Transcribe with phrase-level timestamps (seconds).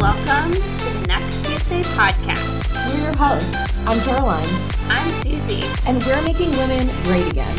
[0.00, 2.72] Welcome to the Next Tuesday podcast.
[2.94, 3.52] We're your hosts.
[3.84, 4.46] I'm Caroline,
[4.88, 7.56] I'm Susie, and we're making women great again.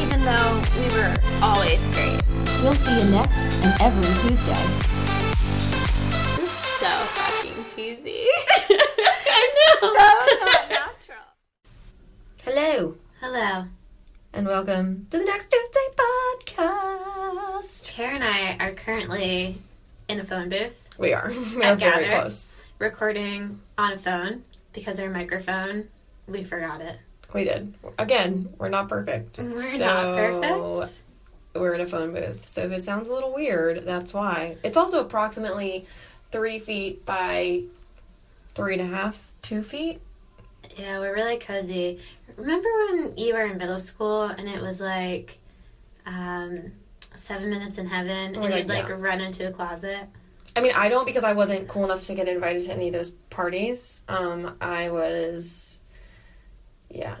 [0.00, 2.20] even though we were always great.
[2.62, 4.54] We'll see you next and every Tuesday.
[6.36, 8.26] This is so fucking cheesy.
[8.70, 9.78] I know.
[9.80, 11.26] so not natural.
[12.44, 13.64] Hello, Hello.
[14.32, 15.88] and welcome to the Next Tuesday
[16.46, 17.84] podcast.
[17.92, 19.58] Kara and I are currently
[20.08, 21.30] in a phone booth We are.
[21.56, 22.54] We're very close.
[22.78, 25.88] recording on a phone because our microphone,
[26.26, 26.98] we forgot it.
[27.32, 27.74] We did.
[27.98, 29.38] Again, we're not perfect.
[29.40, 30.14] We're So, not
[30.82, 31.00] perfect.
[31.54, 34.56] We're in a phone booth, so if it sounds a little weird, that's why.
[34.64, 35.86] It's also approximately
[36.32, 37.62] three feet by
[38.54, 40.00] three and a half, two feet.
[40.76, 42.00] Yeah, we're really cozy.
[42.36, 45.38] Remember when you were in middle school and it was like
[46.06, 46.72] um,
[47.14, 48.94] seven minutes in heaven Oh and my you'd like yeah.
[48.98, 50.08] run into a closet?
[50.56, 52.94] I mean, I don't because I wasn't cool enough to get invited to any of
[52.94, 54.04] those parties.
[54.08, 55.80] Um, I was,
[56.88, 57.16] yeah.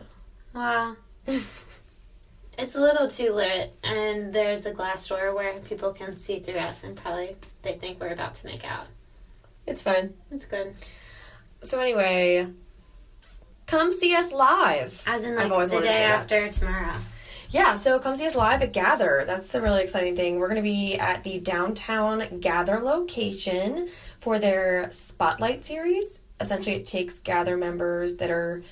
[0.52, 6.38] Well, it's a little too lit, and there's a glass door where people can see
[6.38, 8.86] through us and probably they think we're about to make out.
[9.66, 10.14] It's fine.
[10.30, 10.74] It's good.
[11.62, 12.46] So anyway,
[13.66, 15.02] come see us live.
[15.06, 16.96] As in, like, the day after tomorrow.
[17.54, 19.22] Yeah, so come see us live at Gather.
[19.28, 20.40] That's the really exciting thing.
[20.40, 26.20] We're going to be at the downtown Gather location for their Spotlight series.
[26.40, 28.64] Essentially, it takes Gather members that are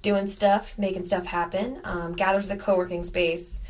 [0.00, 1.82] doing stuff, making stuff happen.
[1.84, 3.60] Um, Gather's the co working space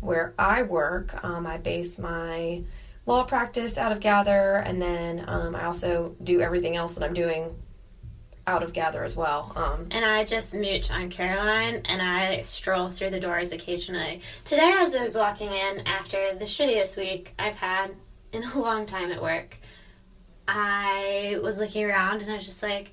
[0.00, 1.22] where I work.
[1.22, 2.62] Um, I base my
[3.04, 7.12] law practice out of Gather, and then um, I also do everything else that I'm
[7.12, 7.54] doing
[8.46, 9.52] out of Gather as well.
[9.56, 14.20] Um, And I just mooch on Caroline and I stroll through the doors occasionally.
[14.44, 17.92] Today, as I was walking in after the shittiest week I've had
[18.32, 19.58] in a long time at work,
[20.46, 22.92] I was looking around and I was just like,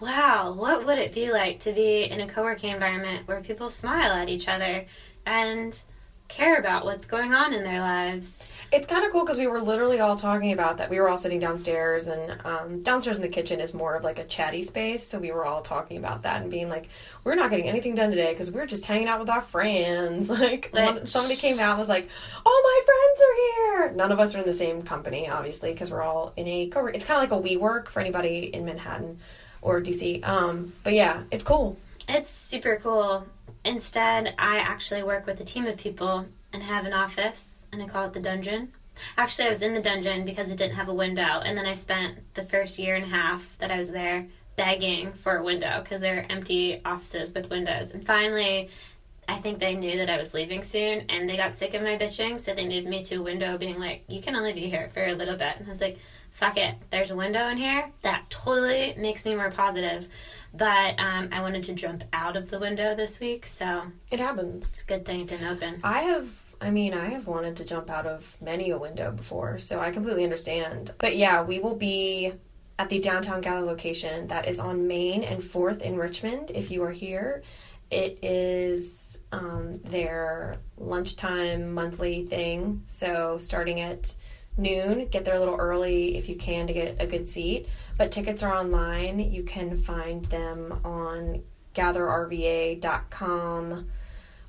[0.00, 3.70] wow, what would it be like to be in a co working environment where people
[3.70, 4.86] smile at each other
[5.24, 5.80] and
[6.28, 8.46] care about what's going on in their lives?
[8.76, 10.90] It's kind of cool because we were literally all talking about that.
[10.90, 14.18] We were all sitting downstairs, and um, downstairs in the kitchen is more of like
[14.18, 15.02] a chatty space.
[15.02, 16.90] So we were all talking about that and being like,
[17.24, 20.68] "We're not getting anything done today because we're just hanging out with our friends." Like
[20.72, 22.06] one, somebody came out and was like,
[22.44, 25.90] "All my friends are here." None of us are in the same company, obviously, because
[25.90, 26.84] we're all in a co.
[26.84, 29.20] It's kind of like a WeWork for anybody in Manhattan
[29.62, 30.22] or DC.
[30.22, 31.78] Um, but yeah, it's cool.
[32.10, 33.26] It's super cool.
[33.64, 37.86] Instead, I actually work with a team of people and have an office, and I
[37.86, 38.72] call it the dungeon.
[39.18, 41.74] Actually, I was in the dungeon because it didn't have a window, and then I
[41.74, 45.80] spent the first year and a half that I was there begging for a window
[45.82, 47.90] because there are empty offices with windows.
[47.90, 48.70] And finally,
[49.28, 51.98] I think they knew that I was leaving soon, and they got sick of my
[51.98, 54.88] bitching, so they moved me to a window, being like, "You can only be here
[54.94, 55.98] for a little bit." And I was like,
[56.32, 60.08] "Fuck it, there's a window in here that totally makes me more positive."
[60.54, 64.70] But um, I wanted to jump out of the window this week, so It happens.
[64.70, 65.80] it's a good thing it didn't open.
[65.84, 66.28] I have,
[66.60, 69.90] I mean, I have wanted to jump out of many a window before, so I
[69.90, 70.92] completely understand.
[70.98, 72.32] But yeah, we will be
[72.78, 76.82] at the downtown Gather location that is on Main and 4th in Richmond if you
[76.82, 77.42] are here.
[77.90, 84.14] It is um, their lunchtime monthly thing, so starting at
[84.58, 87.68] noon, get there a little early if you can to get a good seat.
[87.96, 89.20] But tickets are online.
[89.20, 91.42] You can find them on
[91.74, 92.80] gatherrva.com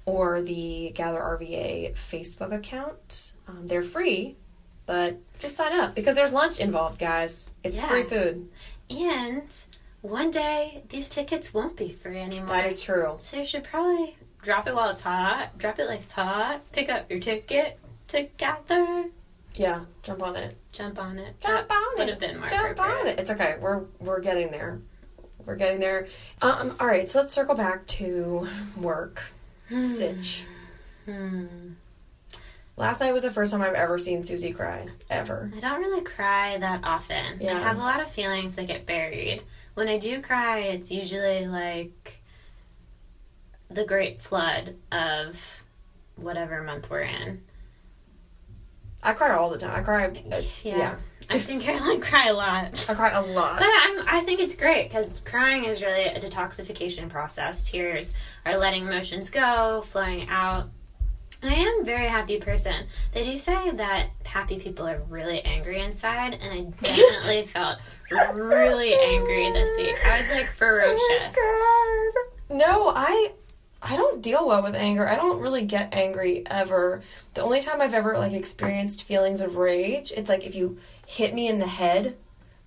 [0.07, 3.34] or the Gather RVA Facebook account.
[3.47, 4.38] Um, they're free,
[4.88, 7.53] but just sign up because there's lunch involved, guys.
[7.63, 7.88] It's Yeah.
[7.90, 8.50] free food.
[8.90, 9.53] And
[10.01, 12.56] one day, these tickets won't be free anymore.
[12.56, 13.16] That is true.
[13.19, 16.90] So you should probably drop it while it's hot, drop it like it's hot, pick
[16.90, 19.06] up your ticket to Gather.
[19.56, 20.56] Yeah, jump on it.
[20.72, 21.35] jump on it.
[21.41, 22.12] Jump That on would it.
[22.12, 23.19] have been more Jump on it.
[23.19, 23.57] It's okay.
[23.59, 24.79] We're we're getting there.
[25.46, 26.07] We're getting there.
[26.41, 26.78] Um.
[26.79, 27.09] All right.
[27.09, 28.47] So let's circle back to
[28.79, 29.23] work.
[29.69, 30.45] Sitch.
[31.05, 31.45] Hmm.
[32.75, 34.88] Last night was the first time I've ever seen Susie cry.
[35.09, 35.50] Ever.
[35.55, 37.38] I don't really cry that often.
[37.39, 37.55] Yeah.
[37.55, 39.41] I have a lot of feelings that get buried.
[39.73, 42.19] When I do cry, it's usually like
[43.69, 45.64] the great flood of
[46.17, 47.41] whatever month we're in.
[49.03, 49.76] I cry all the time.
[49.76, 50.05] I cry.
[50.08, 50.78] Uh, Yeah.
[50.78, 50.96] yeah.
[51.29, 52.85] I've seen Caroline cry a lot.
[52.90, 53.59] I cry a lot.
[53.59, 57.64] But I'm, I think it's great because crying is really a detoxification process.
[57.70, 58.14] Tears
[58.46, 60.70] are letting emotions go, flowing out.
[61.41, 62.88] And I am a very happy person.
[63.14, 67.78] They do say that happy people are really angry inside, and I definitely felt
[68.34, 69.96] really angry this week.
[70.05, 71.35] I was like ferocious.
[71.38, 72.11] Oh
[72.49, 72.58] my God.
[72.58, 73.34] No, I
[73.82, 75.08] I don't deal well with anger.
[75.08, 77.03] I don't really get angry ever.
[77.34, 81.34] The only time I've ever like experienced feelings of rage, it's like if you hit
[81.34, 82.16] me in the head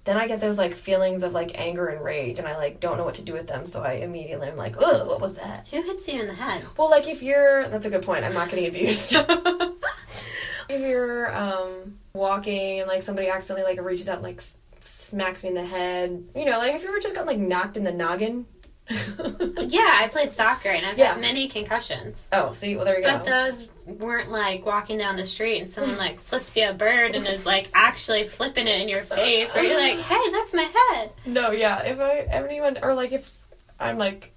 [0.04, 2.96] then I get those like feelings of like anger and rage, and I like don't
[2.96, 3.66] know what to do with them.
[3.66, 5.66] So I immediately am like, oh, what was that?
[5.70, 6.64] Who hits you in the head?
[6.76, 8.24] Well, like if you're, that's a good point.
[8.24, 9.14] I'm not getting abused.
[10.68, 15.42] if you're um, walking and like somebody accidentally like reaches out and like s- smacks
[15.42, 17.84] me in the head, you know, like have you ever just gotten like knocked in
[17.84, 18.46] the noggin?
[19.70, 21.12] Yeah, I played soccer and I've Yeah.
[21.12, 22.26] had many concussions.
[22.32, 23.18] Oh, see, well there you go.
[23.18, 27.14] But those weren't like walking down the street and someone like flips you a bird
[27.14, 30.62] and is like actually flipping it in your face where you're like, hey, that's my
[30.94, 31.10] head.
[31.24, 31.82] No, yeah.
[31.84, 33.30] If I anyone or like if
[33.78, 34.32] I'm like,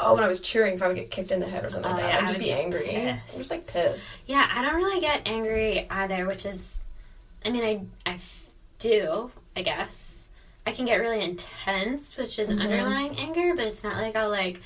[0.00, 1.90] oh, when I was cheering, if I would get kicked in the head or something
[1.92, 2.96] Oh, like that, yeah, I'd just would be be angry.
[2.96, 4.08] I'm just like pissed.
[4.26, 6.84] Yeah, I don't really get angry either, which is,
[7.44, 8.18] I mean, I, I
[8.78, 10.11] do, I guess.
[10.66, 12.60] I can get really intense, which is Mhm.
[12.60, 14.60] underlying anger, but it's not like I'll like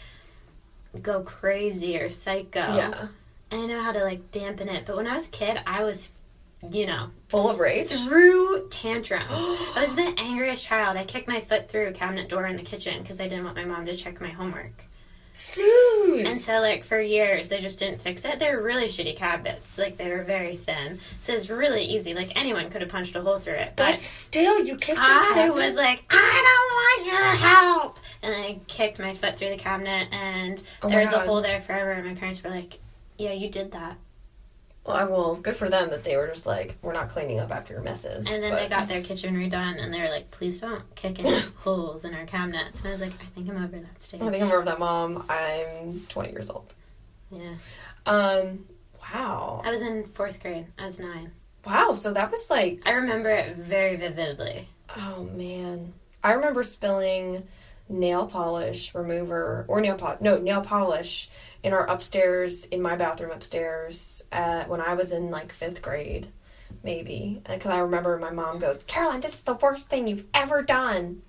[1.03, 2.59] go crazy or psycho.
[2.75, 3.09] Yeah,
[3.51, 4.85] And I know how to like dampen it.
[4.87, 6.09] But when I was a kid, I was,
[6.71, 7.91] you know, full of rage.
[7.93, 9.29] through tantrums.
[9.31, 10.97] I was the angriest child.
[10.97, 13.57] I kicked my foot through a cabinet door in the kitchen because I didn't want
[13.57, 14.85] my mom to check my homework.
[15.39, 16.25] Suze.
[16.27, 18.39] And so, like, for years, they just didn't fix it.
[18.39, 19.77] They're really shitty cabinets.
[19.77, 20.99] Like, they were very thin.
[21.21, 22.15] So it's really easy.
[22.15, 23.75] Like, anyone could have punched a hole through it.
[23.77, 24.99] but But still, you kicked.
[24.99, 25.05] It.
[25.05, 27.99] I was like, I don't want your help.
[28.23, 31.43] And then I kicked my foot through the cabinet, and Oh there was a hole
[31.43, 31.91] there forever.
[31.91, 32.79] And my parents were like,
[33.19, 33.99] Yeah, you did that.
[34.87, 37.51] Well, I- well, good for them that they were just like, we're not cleaning up
[37.51, 38.27] after your messes.
[38.31, 41.19] And then but- they got their kitchen redone, and they were like, Please don't kick
[41.19, 42.81] any holes in our cabinets.
[42.81, 44.21] And I was like, I think I'm over that stage.
[44.23, 45.25] I think I'm over that, mom.
[45.29, 46.73] I'm 20 years old.
[47.31, 47.55] Yeah.
[48.07, 48.67] Um.
[49.13, 49.63] Wow.
[49.65, 50.67] I was in fourth grade.
[50.79, 51.33] I was nine.
[51.65, 51.95] Wow.
[51.95, 54.69] So that was like I remember it very vividly.
[54.97, 55.93] Oh man.
[56.25, 57.47] I remember spilling
[57.89, 61.29] nail polish remover or nail polish no nail polish
[61.67, 66.29] in our upstairs in my bathroom upstairs uh, when I was in like fifth grade
[66.85, 67.43] maybe.
[67.45, 71.23] Because I remember my mom goes Caroline this is the worst thing you've ever done.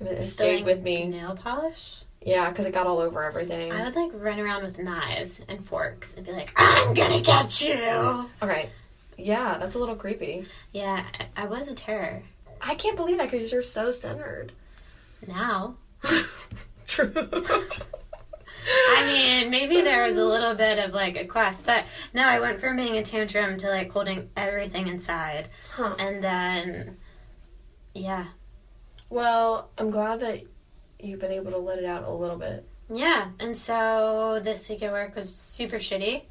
[0.00, 1.06] And it stayed with me.
[1.06, 2.00] Nail polish?
[2.20, 3.70] yeah because it got all over everything.
[3.70, 7.62] I would like run around with knives and forks and be like, I'm gonna get
[7.62, 8.28] you.
[8.42, 8.70] okay.
[9.16, 10.46] Yeah that's a little creepy.
[10.72, 11.04] Yeah,
[11.36, 12.24] I, I was a terror.
[12.60, 14.50] I can't believe that because you're so centered.
[15.28, 15.76] Now,
[16.88, 17.12] true
[18.66, 22.40] I mean, maybe there was a little bit of like a quest, but no, I
[22.40, 25.94] went from being a tantrum to like holding everything inside, huh.
[25.98, 26.96] and then,
[27.94, 28.26] yeah,
[29.10, 30.42] Well, I'm glad that
[30.98, 32.66] you've been able to let it out a little bit.
[32.90, 33.28] yeah.
[33.38, 36.24] And so this week at work was super shitty.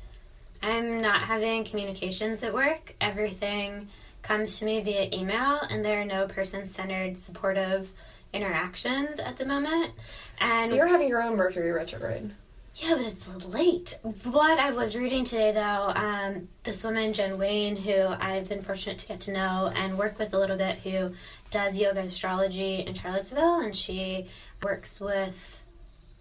[0.62, 2.96] I'm not having communications at work.
[3.02, 3.90] Everything
[4.22, 7.92] comes to me via email, and there are no person-centered, supportive
[8.34, 9.92] interactions at the moment.
[10.40, 12.32] And So you're having your own Mercury retrograde.
[12.76, 14.00] Yeah, but it's late.
[14.24, 18.98] What I was reading today, though, um, this woman, Jen Wayne, who I've been fortunate
[19.00, 21.12] to get to know and work with a little bit, who
[21.52, 24.28] does yoga astrology in Charlottesville, and she
[24.64, 25.62] works with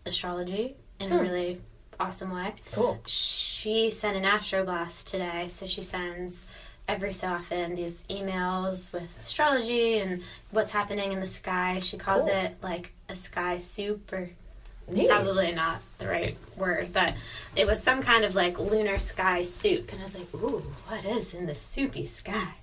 [0.04, 1.22] astrology in a Hmm.
[1.22, 1.60] really
[1.98, 2.54] awesome way.
[2.72, 3.00] Cool.
[3.06, 6.46] She sent an astroblast today, so she sends
[6.92, 11.80] every so often these emails with astrology and what's happening in the sky.
[11.80, 12.34] She calls Cool.
[12.36, 14.28] it like a sky soup or
[14.88, 15.08] it's Neat.
[15.08, 17.14] probably not the right word, but
[17.56, 19.90] it was some kind of like lunar sky soup.
[19.90, 22.56] And I was like, ooh, what is in the soupy sky?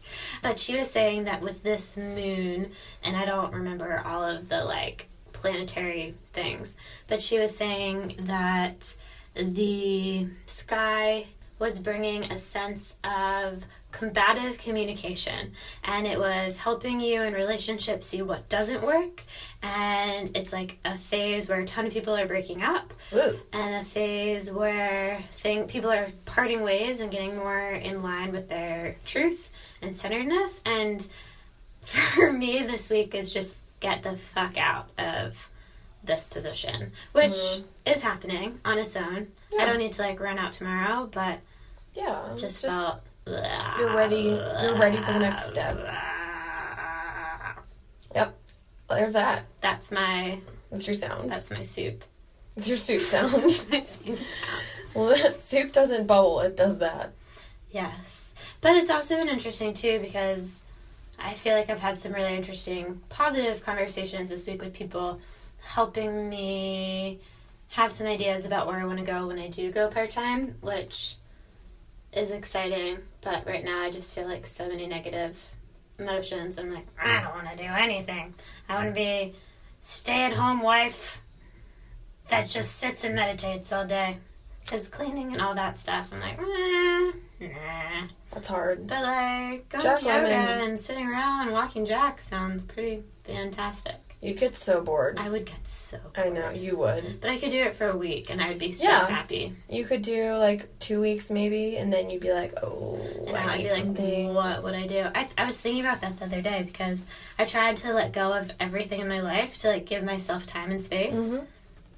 [0.44, 2.72] But she was saying that with this moon,
[3.04, 6.77] and I don't remember all of the like planetary things,
[7.08, 8.94] but she was saying that
[9.34, 11.25] the sky
[11.58, 15.51] was bringing a sense of combative communication
[15.84, 19.24] and it was helping you in relationships see what doesn't work
[19.63, 23.39] and it's like a phase where a ton of people are breaking up Ooh.
[23.51, 28.48] and a phase where thing, people are parting ways and getting more in line with
[28.48, 29.50] their truth
[29.81, 31.08] and centeredness and
[31.81, 35.50] for me this week is just get the fuck out of
[36.03, 37.63] this position which Mhm.
[37.88, 39.27] is happening on its own
[39.60, 41.39] i don't need to like run out tomorrow but
[41.96, 42.29] Yeah.
[42.38, 43.01] just, felt
[43.77, 45.77] you're ready- you're ready for the next step.
[48.15, 48.36] Yep.
[48.89, 49.45] There's that.
[49.62, 50.39] That's my
[50.71, 51.31] That's your sound.
[51.31, 52.03] that's my soup.
[52.55, 53.33] It's your soup sound.
[53.71, 54.59] my soup sound.
[54.93, 56.39] well, soup doesn't bubble.
[56.41, 57.13] It does that.
[57.71, 58.33] Yes.
[58.62, 60.63] But it's also been interesting too because
[61.19, 65.19] I feel like I've had some really interesting positive conversations this week with people
[65.62, 67.19] helping me
[67.69, 70.55] have some ideas about where I want to go when I do go part time,
[70.62, 71.15] which
[72.13, 73.00] is exciting.
[73.22, 75.44] But right now I just feel like so many negative
[75.98, 76.58] emotions.
[76.58, 78.34] I'm like, I don't want to do anything.
[78.68, 79.36] I want to be
[79.82, 81.22] stay at home wife
[82.30, 84.18] that just sits and meditates all day.
[84.63, 87.12] Because cleaning and all that stuff, I'm like, eh,
[87.48, 88.08] nah.
[88.32, 88.86] That's hard.
[88.86, 90.68] But like going Jack to yoga Lemmon.
[90.70, 94.09] and sitting around and walking jack sounds pretty fantastic.
[94.22, 95.18] You'd get so bored.
[95.18, 97.22] I would get so I know you would.
[97.22, 99.08] But I could do it for a week and I would be so Yeah.
[99.08, 99.54] happy.
[99.70, 103.44] You could do like two weeks maybe, and then you'd be like, oh, And I
[103.44, 104.34] I would be like, something.
[104.34, 105.06] what would I do?
[105.16, 107.06] I, I was thinking about that the other day because
[107.38, 110.72] I tried to let go of everything in my life to like give myself time
[110.72, 111.14] and space.
[111.14, 111.46] Mhm.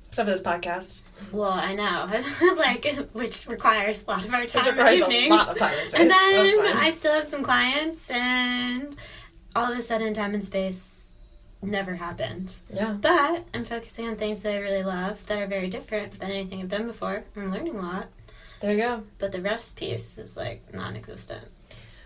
[0.09, 1.01] Except for this podcast,
[1.31, 2.07] Well, I know,
[2.57, 5.87] like which requires a lot of our time which requires a lot of time and
[5.89, 5.99] space.
[6.01, 6.77] and then.
[6.77, 8.95] I still have some clients, and
[9.55, 11.00] all of a sudden, time and space
[11.61, 12.53] never happened.
[12.73, 16.31] yeah, But I'm focusing on things that I really love that are very different than
[16.31, 17.23] anything I've done before.
[17.35, 18.07] I'm learning a lot,
[18.59, 19.03] there you go.
[19.19, 21.45] but the rest piece is like non-existent.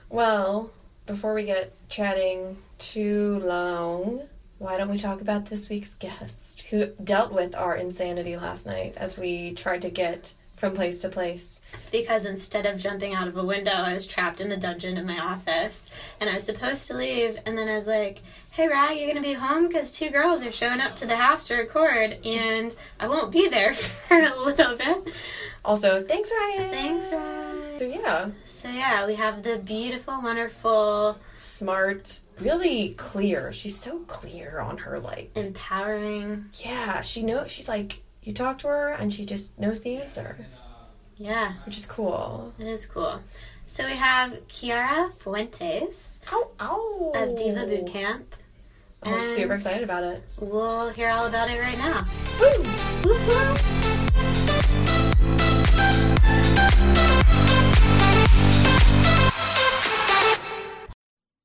[0.09, 0.71] Well,
[1.05, 6.87] before we get chatting too long, why don't we talk about this week's guest who
[7.03, 11.61] dealt with our insanity last night as we tried to get from place to place?
[11.91, 15.05] Because instead of jumping out of a window, I was trapped in the dungeon in
[15.05, 17.37] my office, and I was supposed to leave.
[17.45, 18.21] And then I was like,
[18.51, 19.67] "Hey, Rye, you're gonna be home?
[19.67, 23.49] Because two girls are showing up to the house to record, and I won't be
[23.49, 25.13] there for a little bit."
[25.63, 26.69] Also, thanks, Ryan.
[26.69, 27.77] Thanks, Rye.
[27.79, 33.51] So yeah, So yeah, we have the beautiful, wonderful, smart, really clear.
[33.51, 35.31] She's so clear on her like.
[35.35, 36.45] empowering.
[36.63, 37.51] Yeah, she knows.
[37.51, 40.47] She's like you talk to her and she just knows the answer,
[41.17, 42.53] Yeah, which is cool.
[42.59, 43.21] it is cool.
[43.67, 47.11] So we have Kiara Fuentes Ow, ow.
[47.15, 48.35] of Diva Boot Camp.
[49.03, 50.23] I'm And- super excited about it.
[50.39, 52.05] We'll hear all about it right now.
[52.39, 52.63] Woo!
[53.03, 54.65] Whoop, whoop.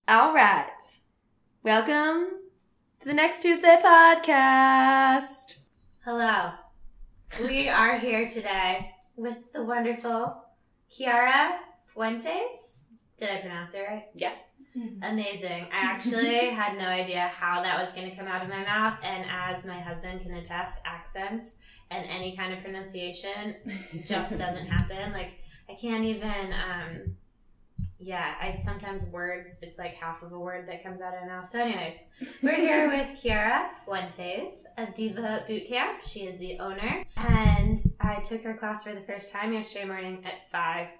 [0.08, 0.66] All right.
[1.62, 2.28] Welcome
[3.00, 5.54] to the next Tuesday podcast.
[6.04, 6.52] Hello.
[7.38, 10.44] We are here today with the wonderful
[10.90, 12.88] Kiara Fuentes.
[13.16, 14.06] Did I pronounce it right?
[14.14, 14.32] Yeah.
[15.02, 15.66] Amazing.
[15.72, 18.98] I actually had no idea how that was going to come out of my mouth.
[19.04, 21.56] And as my husband can attest, accents
[21.90, 23.54] and any kind of pronunciation
[24.04, 25.12] just doesn't happen.
[25.12, 25.32] Like,
[25.68, 27.16] I can't even, um,
[28.00, 31.26] yeah, I sometimes words, it's like half of a word that comes out of my
[31.28, 31.48] mouth.
[31.50, 32.02] So, anyways,
[32.42, 36.02] we're here with Kiara Fuentes of Diva Boot Camp.
[36.02, 40.24] She is the owner, and I took her class for the first time yesterday morning
[40.24, 40.50] at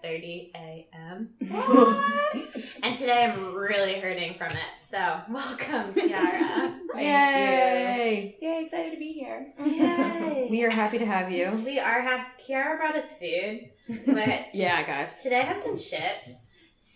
[0.04, 1.30] 5:30 a.m.
[1.49, 2.37] What?
[2.83, 4.59] and today I'm really hurting from it.
[4.83, 4.99] So,
[5.30, 6.75] welcome, Kiara.
[6.97, 8.37] Yay!
[8.40, 9.52] Yay, excited to be here.
[9.64, 10.49] Yay!
[10.50, 11.50] We are happy to have you.
[11.64, 12.42] We are happy.
[12.47, 15.23] Kiara brought us food, which Yeah, guys.
[15.23, 16.37] today has been shit.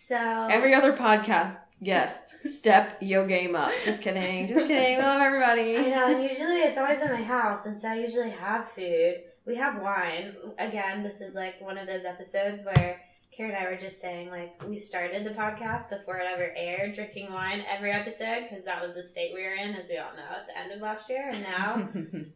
[0.07, 3.73] So Every other podcast guest, step your game up.
[3.87, 4.47] Just kidding.
[4.47, 4.99] Just kidding.
[4.99, 5.79] Love everybody.
[5.79, 9.23] I know, and usually it's always in my house, and so I usually have food.
[9.47, 10.35] We have wine.
[10.59, 13.01] Again, this is like one of those episodes where
[13.35, 16.95] Karen and I were just saying, like, we started the podcast before it ever aired,
[16.95, 20.15] drinking wine every episode, because that was the state we were in, as we all
[20.15, 21.31] know, at the end of last year.
[21.31, 21.89] And now,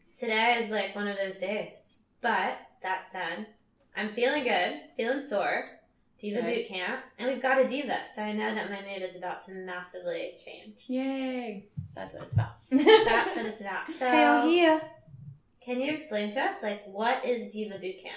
[0.16, 1.98] today is like one of those days.
[2.22, 3.46] But, that said,
[3.94, 5.77] I'm feeling good, feeling sore.
[6.20, 6.54] Diva Good.
[6.54, 9.44] boot camp, and we've got a diva, so I know that my mood is about
[9.46, 10.84] to massively change.
[10.88, 11.66] Yay.
[11.94, 12.56] That's what it's about.
[12.70, 13.92] That's what it's about.
[13.92, 14.80] So, Hell yeah.
[15.60, 18.16] Can you explain to us, like, what is Diva Boot Camp?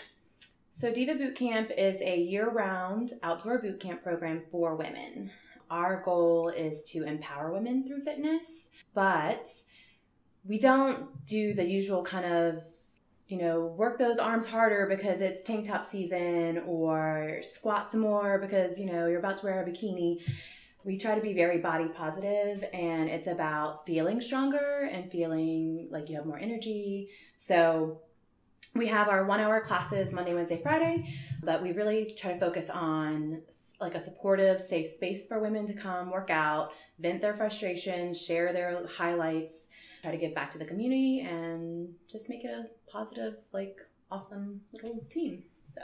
[0.71, 5.29] So, Diva Boot Camp is a year round outdoor boot camp program for women.
[5.69, 9.47] Our goal is to empower women through fitness, but
[10.43, 12.63] we don't do the usual kind of,
[13.31, 18.37] you know, work those arms harder because it's tank top season or squat some more
[18.39, 20.17] because, you know, you're about to wear a bikini.
[20.83, 26.09] We try to be very body positive and it's about feeling stronger and feeling like
[26.09, 27.07] you have more energy.
[27.37, 28.01] So,
[28.73, 32.69] we have our one hour classes Monday, Wednesday, Friday, but we really try to focus
[32.69, 33.41] on
[33.81, 38.53] like a supportive, safe space for women to come work out, vent their frustrations, share
[38.53, 39.67] their highlights,
[40.01, 43.77] try to give back to the community, and just make it a positive, like
[44.11, 45.43] awesome little team.
[45.67, 45.81] So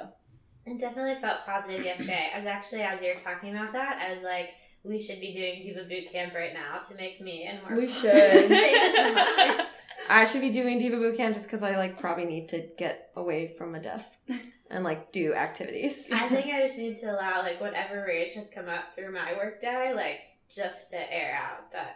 [0.65, 2.29] It definitely felt positive yesterday.
[2.33, 4.49] I was actually, as you were talking about that, I was like,
[4.83, 7.87] we should be doing Diva Boot Camp right now to make me and more We
[7.87, 8.45] should.
[8.45, 9.67] state of mind.
[10.09, 13.11] I should be doing Diva Boot Camp just because I like probably need to get
[13.15, 14.21] away from a desk
[14.69, 16.09] and like do activities.
[16.13, 19.33] I think I just need to allow, like, whatever rage has come up through my
[19.33, 20.19] workday, like,
[20.53, 21.95] just to air out, but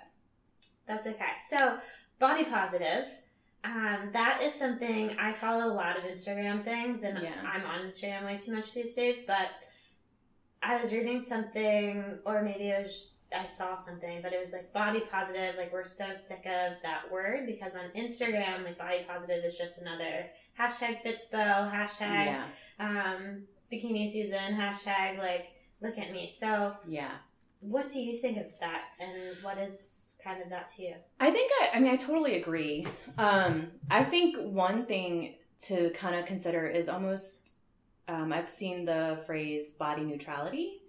[0.87, 1.31] that's okay.
[1.49, 1.77] So,
[2.21, 3.07] body positive.
[3.63, 7.33] Um, that is something I follow a lot of Instagram things, and Yeah.
[7.45, 9.25] I'm on Instagram way too much these days.
[9.27, 9.49] But
[10.63, 14.73] I was reading something, or maybe it was I saw something, but it was like
[14.73, 15.55] body positive.
[15.57, 19.81] Like we're so sick of that word because on Instagram, like body positive is just
[19.81, 20.25] another
[20.59, 22.45] hashtag Fitspo, hashtag yeah,
[22.79, 25.47] um, bikini season, hashtag like
[25.81, 26.33] look at me.
[26.37, 27.11] So, Yeah.
[27.61, 30.95] what do you think of that, and what is kind of that to you?
[31.19, 32.87] I think I, I mean, I totally agree.
[33.17, 35.35] Um, I think one thing
[35.67, 37.51] to kind of consider is almost,
[38.07, 40.81] um, I've seen the phrase body neutrality,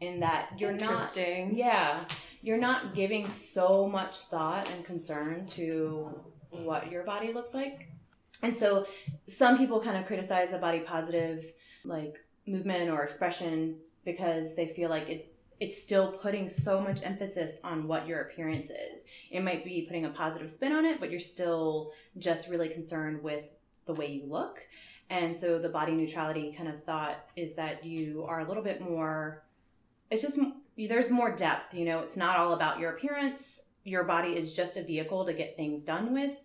[0.00, 2.04] in that you're not, yeah,
[2.42, 6.10] you're not giving so much thought and concern to
[6.50, 7.88] what your body looks like.
[8.42, 8.86] And so
[9.26, 11.52] some people kind of criticize the body positive
[11.84, 15.33] like movement or expression because they feel like it
[15.64, 19.04] it's still putting so much emphasis on what your appearance is.
[19.30, 23.22] It might be putting a positive spin on it, but you're still just really concerned
[23.22, 23.46] with
[23.86, 24.60] the way you look.
[25.08, 28.82] And so the body neutrality kind of thought is that you are a little bit
[28.82, 29.42] more
[30.10, 30.38] it's just
[30.76, 33.62] there's more depth, you know, it's not all about your appearance.
[33.84, 36.36] Your body is just a vehicle to get things done with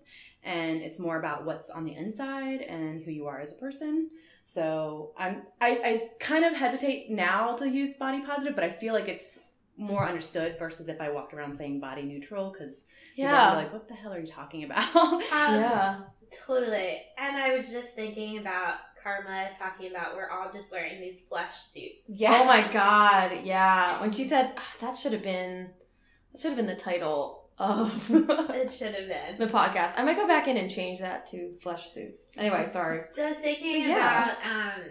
[0.43, 4.09] and it's more about what's on the inside and who you are as a person.
[4.53, 8.95] So I'm I, I kind of hesitate now to use body positive, but I feel
[8.95, 9.37] like it's
[9.77, 13.53] more understood versus if I walked around saying body neutral because Yeah.
[13.55, 14.95] like what the hell are you talking about?
[14.95, 15.99] Um, yeah.
[16.47, 16.99] Totally.
[17.19, 21.55] And I was just thinking about Karma talking about we're all just wearing these flesh
[21.55, 22.01] suits.
[22.07, 22.39] yeah.
[22.41, 23.41] Oh my god.
[23.43, 24.01] Yeah.
[24.01, 25.69] When she said "Ah, that should have been
[26.31, 29.37] that should have been the title of It should have been.
[29.37, 29.93] The podcast.
[29.97, 32.31] I might go back in and change that to flesh suits.
[32.37, 32.99] Anyway, sorry.
[32.99, 34.23] So thinking Yeah.
[34.33, 34.37] about
[34.77, 34.81] um,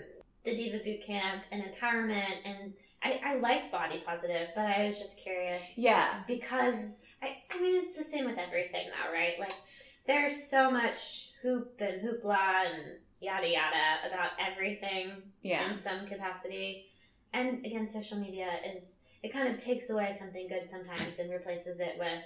[0.44, 4.98] the Diva Boot Camp and empowerment, and I, I like body positive, but I was
[4.98, 6.22] just curious Yeah.
[6.26, 6.76] because
[7.22, 9.38] I, I mean it's the same with everything now, right?
[9.40, 9.52] Like
[10.06, 15.10] there's so much hoop and hoopla and yada yada about everything
[15.42, 15.70] Yeah.
[15.70, 16.86] in some capacity.
[17.32, 21.80] And again, social media is it kind of takes away something good sometimes and replaces
[21.80, 22.22] it with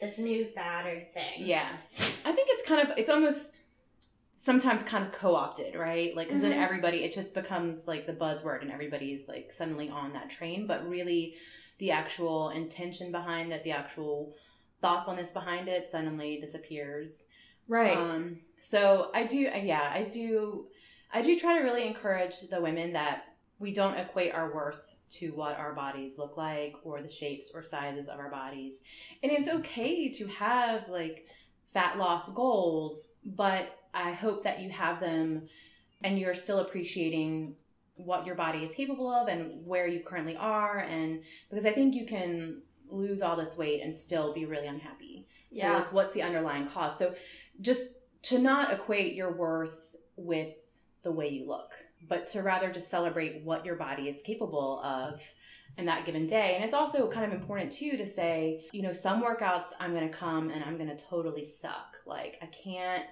[0.00, 1.46] this new fatter thing.
[1.46, 1.70] Yeah.
[2.24, 3.58] I think it's kind of, it's almost
[4.36, 6.14] sometimes kind of co opted, right?
[6.14, 6.50] Like, because Mhm.
[6.50, 10.66] then everybody, it just becomes like the buzzword and everybody's like suddenly on that train.
[10.66, 11.36] But really,
[11.78, 14.34] the actual intention behind it, the actual
[14.80, 17.28] thoughtfulness behind it suddenly disappears.
[17.68, 17.96] Right.
[17.96, 20.66] Um, so I do, yeah, I do,
[21.12, 23.24] I do try to really encourage the women that
[23.58, 27.62] we don't equate our worth to what our bodies look like or the shapes or
[27.62, 28.80] sizes of our bodies.
[29.22, 31.26] And it's okay to have like
[31.72, 35.48] fat loss goals, but I hope that you have them
[36.02, 37.56] and you're still appreciating
[37.96, 41.94] what your body is capable of and where you currently are and because I think
[41.94, 45.26] you can lose all this weight and still be really unhappy.
[45.52, 45.74] So Yeah.
[45.76, 46.98] like what's the underlying cause?
[46.98, 47.14] So
[47.60, 50.56] just to not equate your worth with
[51.02, 51.72] the way you look,
[52.08, 55.22] but to rather just celebrate what your body is capable of
[55.78, 56.54] in that given day.
[56.56, 60.08] And it's also kind of important too to say, you know, some workouts I'm going
[60.08, 61.96] to come and I'm going to totally suck.
[62.06, 63.04] Like I can't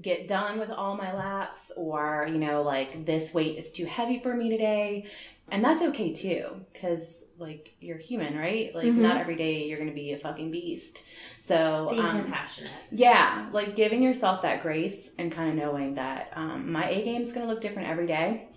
[0.00, 4.18] get done with all my laps or, you know, like this weight is too heavy
[4.20, 5.06] for me today.
[5.50, 8.74] And that's okay too cuz like you're human, right?
[8.74, 8.98] Like Mhm.
[8.98, 11.04] not every day you're going to be a fucking beast.
[11.40, 12.70] So, Being um, compassionate.
[12.92, 17.22] yeah, like giving yourself that grace and kind of knowing that um, my A game
[17.22, 18.48] is going to look different every day.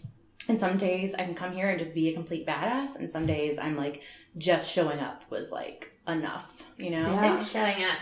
[0.47, 3.25] And some days I can come here and just be a complete badass, and some
[3.25, 4.01] days I'm like,
[4.37, 7.15] just showing up was like enough, you know?
[7.15, 7.97] I think showing up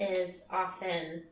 [0.00, 1.24] is often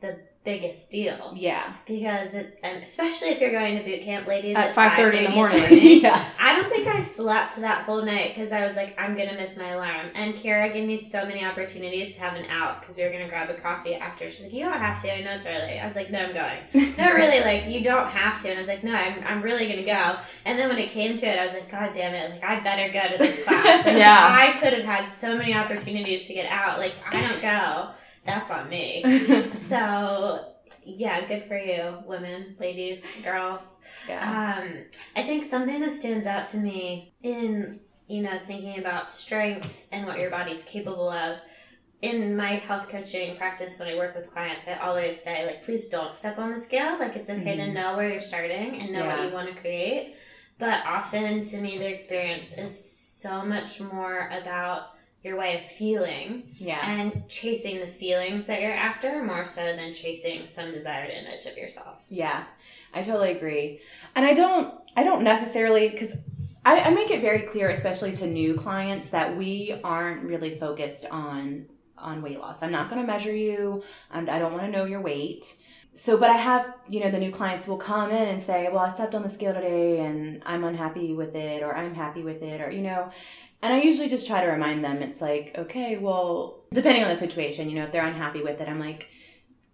[0.00, 1.74] the biggest deal Yeah.
[1.86, 5.30] because it, and especially if you're going to boot camp, ladies, At 5:30 in the
[5.30, 5.62] morning.
[5.70, 6.38] yes.
[6.40, 9.58] I don't think I slept that whole night because I was like, I'm gonna miss
[9.58, 10.06] my alarm.
[10.14, 13.28] And Kara gave me so many opportunities to have an out because we were gonna
[13.28, 14.30] grab a coffee after.
[14.30, 15.12] She's like, you don't have to.
[15.12, 15.78] I know it's early.
[15.80, 16.94] I was like, no, I'm going.
[16.98, 18.48] no, really, like you don't have to.
[18.48, 20.18] And I was like, no, I'm, I'm really gonna go.
[20.44, 22.60] And then when it came to it, I was like, God damn it, like I
[22.60, 23.84] better go to this class.
[23.86, 24.28] Yeah.
[24.30, 26.78] I could have had so many opportunities to get out.
[26.78, 27.90] Like I don't go.
[28.26, 29.04] That's on me.
[29.56, 30.52] So
[30.84, 33.80] yeah, good for you, women, ladies, girls.
[34.08, 34.60] yeah.
[34.62, 34.84] Um,
[35.16, 40.06] I think something that stands out to me in you know thinking about strength and
[40.06, 41.38] what your body's capable of.
[42.02, 45.88] In my health coaching practice, when I work with clients, I always say like, please
[45.88, 46.98] don't step on the scale.
[46.98, 47.72] Like it's okay to Mhm.
[47.72, 50.14] know where you're starting and know what you want to create.
[50.58, 54.90] But often, to me, the experience is so much more about
[55.26, 56.80] your way of feeling yeah.
[56.88, 61.58] and chasing the feelings that you're after more so than chasing some desired image of
[61.58, 62.04] yourself.
[62.08, 62.44] Yeah,
[62.94, 63.80] I totally agree.
[64.14, 66.16] And I don't, I don't necessarily, because
[66.64, 71.04] I, I make it very clear, especially to new clients, that we aren't really focused
[71.10, 71.66] on
[71.98, 72.62] on weight loss.
[72.62, 75.56] I'm not going to measure you, and I don't want to know your weight.
[75.94, 78.80] So, but I have, you know, the new clients will come in and say, well,
[78.80, 82.42] I stepped on the scale today and I'm unhappy with it, or I'm happy with
[82.42, 83.10] it, or, you know,
[83.62, 87.18] and I usually just try to remind them, it's like, okay, well, depending on the
[87.18, 89.08] situation, you know, if they're unhappy with it, I'm like,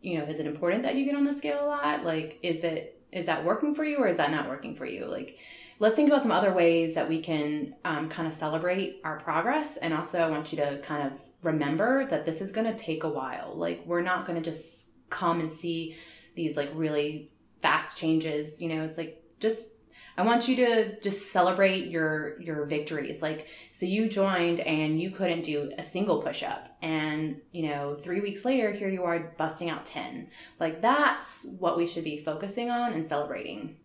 [0.00, 2.04] you know, is it important that you get on the scale a lot?
[2.04, 5.06] Like, is it, is that working for you or is that not working for you?
[5.06, 5.38] Like,
[5.78, 9.76] let's think about some other ways that we can um, kind of celebrate our progress.
[9.76, 13.04] And also, I want you to kind of remember that this is going to take
[13.04, 13.54] a while.
[13.56, 15.96] Like, we're not going to just come and see
[16.34, 18.60] these like really fast changes.
[18.60, 19.74] You know, it's like just
[20.16, 23.22] I want you to just celebrate your your victories.
[23.22, 28.20] Like so you joined and you couldn't do a single push-up and you know 3
[28.20, 30.28] weeks later here you are busting out 10.
[30.60, 33.76] Like that's what we should be focusing on and celebrating.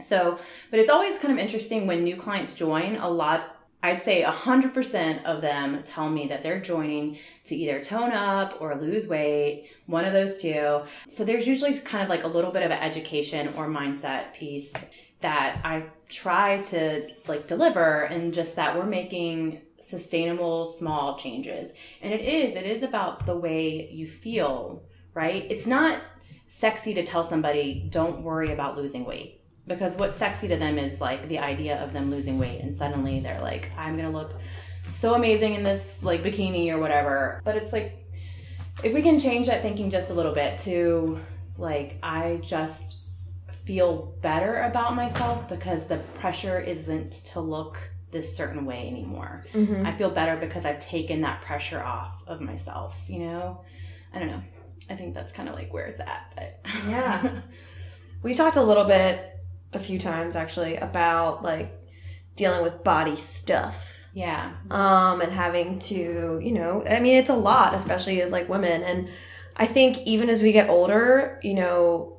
[0.00, 0.38] So,
[0.70, 5.24] but it's always kind of interesting when new clients join, a lot I'd say 100%
[5.24, 10.04] of them tell me that they're joining to either tone up or lose weight, one
[10.04, 10.82] of those two.
[11.08, 14.72] So there's usually kind of like a little bit of an education or mindset piece
[15.22, 21.72] that I try to like deliver and just that we're making sustainable small changes.
[22.00, 25.46] And it is, it is about the way you feel, right?
[25.50, 26.00] It's not
[26.46, 29.40] sexy to tell somebody, don't worry about losing weight.
[29.66, 33.20] Because what's sexy to them is like the idea of them losing weight and suddenly
[33.20, 34.32] they're like, I'm gonna look
[34.88, 37.40] so amazing in this like bikini or whatever.
[37.44, 37.98] But it's like
[38.82, 41.20] if we can change that thinking just a little bit to
[41.56, 43.01] like I just
[43.64, 49.44] feel better about myself because the pressure isn't to look this certain way anymore.
[49.54, 49.86] Mm-hmm.
[49.86, 53.62] I feel better because I've taken that pressure off of myself, you know?
[54.12, 54.42] I don't know.
[54.90, 56.32] I think that's kind of like where it's at.
[56.36, 57.40] But Yeah.
[58.22, 59.38] We've talked a little bit,
[59.72, 61.72] a few times actually, about like
[62.36, 64.06] dealing with body stuff.
[64.12, 64.52] yeah.
[64.70, 68.82] Um, and having to, you know, I mean, it's a lot, especially as like women.
[68.82, 69.08] And
[69.56, 72.11] I think even as we get older, you know,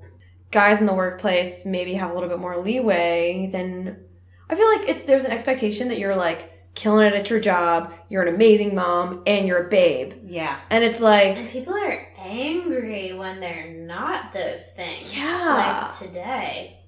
[0.53, 4.05] guys in the workplace maybe have a little bit more leeway than
[4.49, 7.91] I feel like it's there's an expectation that you're like killing it at your job,
[8.09, 10.13] you're an amazing mom, and you're a babe.
[10.23, 10.59] Yeah.
[10.69, 15.15] And it's like And people are angry when they're not those things.
[15.15, 15.89] Yeah.
[15.91, 16.79] Like today.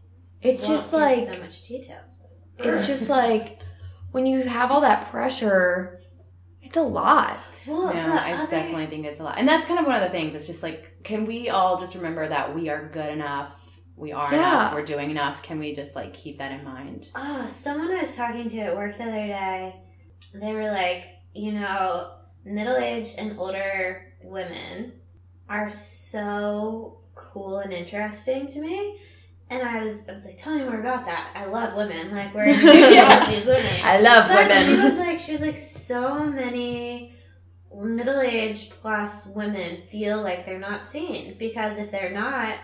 [0.41, 2.19] it's Won't just like so much details.
[2.57, 3.59] it's just like
[4.11, 6.01] when you have all that pressure,
[6.61, 7.37] it's a lot.
[7.67, 9.37] Well, No, I other- definitely think it's a lot.
[9.39, 10.33] And that's kind of one of the things.
[10.35, 13.61] It's just like, can we all just remember that we are good enough?
[13.95, 14.37] We are Yeah.
[14.39, 14.73] enough.
[14.73, 15.41] We're doing enough.
[15.41, 17.09] Can we just like keep that in mind?
[17.15, 19.75] Oh, someone I was talking to at work the other day,
[20.33, 22.11] they were like, you know,
[22.43, 24.91] middle aged and older women
[25.47, 28.99] are so cool and interesting to me.
[29.49, 31.29] And I was, I was like, tell me more about that.
[31.35, 32.11] I love women.
[32.13, 33.71] Like, you get these women?
[33.83, 37.13] I love But she was like, she was like, so many
[37.83, 41.35] middle-aged plus women feel like they're not seen.
[41.37, 42.57] Because if they're not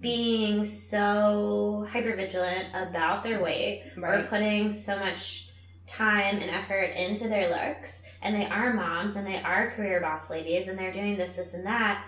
[0.00, 5.50] being so hyper vigilant about their weight or putting so much
[5.86, 10.30] time and effort into their looks and they are moms and they are career boss
[10.30, 12.04] ladies and they're doing this this and that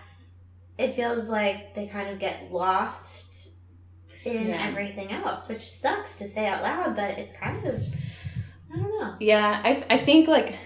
[0.79, 3.57] it feels like they kind of get lost
[4.25, 4.59] in Yeah.
[4.69, 7.83] everything else which sucks to say out loud but it's kind of
[8.73, 9.17] i don't know.
[9.19, 10.57] Yeah, I, I think like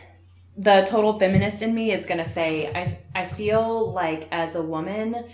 [0.57, 5.25] the total feminist in me is gonna say I I feel like as a woman,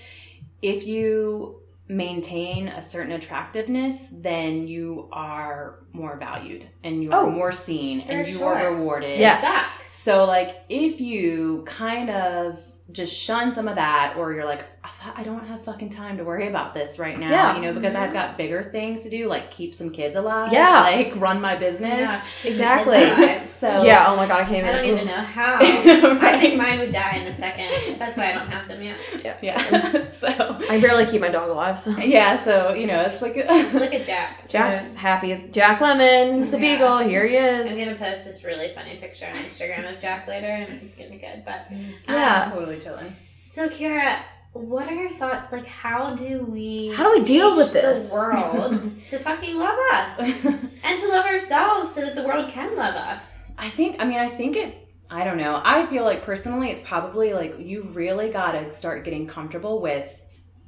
[0.61, 7.31] if you maintain a certain attractiveness, then you are more valued and you are Oh,
[7.31, 8.55] more seen and you sure.
[8.55, 9.19] are rewarded.
[9.19, 9.43] Yes.
[9.87, 14.89] So like if you kind of just shun some of that or you're like I
[14.89, 17.55] fu- I don't have fucking time to worry about this right now, Yeah.
[17.55, 18.15] you know, because I've mm-hmm.
[18.15, 20.81] got bigger things to do like keep some kids alive, Yeah.
[20.81, 22.33] like run my business.
[22.45, 22.99] Exactly.
[23.63, 24.95] So Yeah, oh my god, I can't I don't even.
[25.03, 25.59] even know how.
[25.61, 26.41] I Right.
[26.41, 27.97] think mine would die in a second.
[27.97, 28.97] That's why I don't have them yet.
[29.23, 29.37] Yeah.
[29.41, 30.11] Yeah.
[30.11, 30.27] so
[30.69, 31.97] I barely keep my dog alive, so.
[31.99, 33.45] yeah, so you know, it's like a
[33.79, 34.49] Look at Jack.
[34.49, 36.75] Jack's happy as Jack Lemmon, the Yeah.
[36.75, 36.99] beagle.
[36.99, 37.71] Here he is.
[37.71, 41.11] I'm gonna post this really funny picture on Instagram of Jack later, and it's gonna
[41.11, 41.45] be good.
[41.45, 41.67] But
[42.09, 42.43] Yeah.
[42.47, 42.99] Um, totally chilling.
[43.05, 45.51] so, Kiara, what are your thoughts?
[45.51, 46.93] Like, how do we?
[46.95, 48.09] How do we deal with this?
[48.09, 48.73] The world
[49.09, 53.51] to fucking love us and to love ourselves, so that the world can love us.
[53.59, 55.61] I think I mean I think it I don't know.
[55.65, 60.23] I feel like personally it's probably like you really got to start getting comfortable with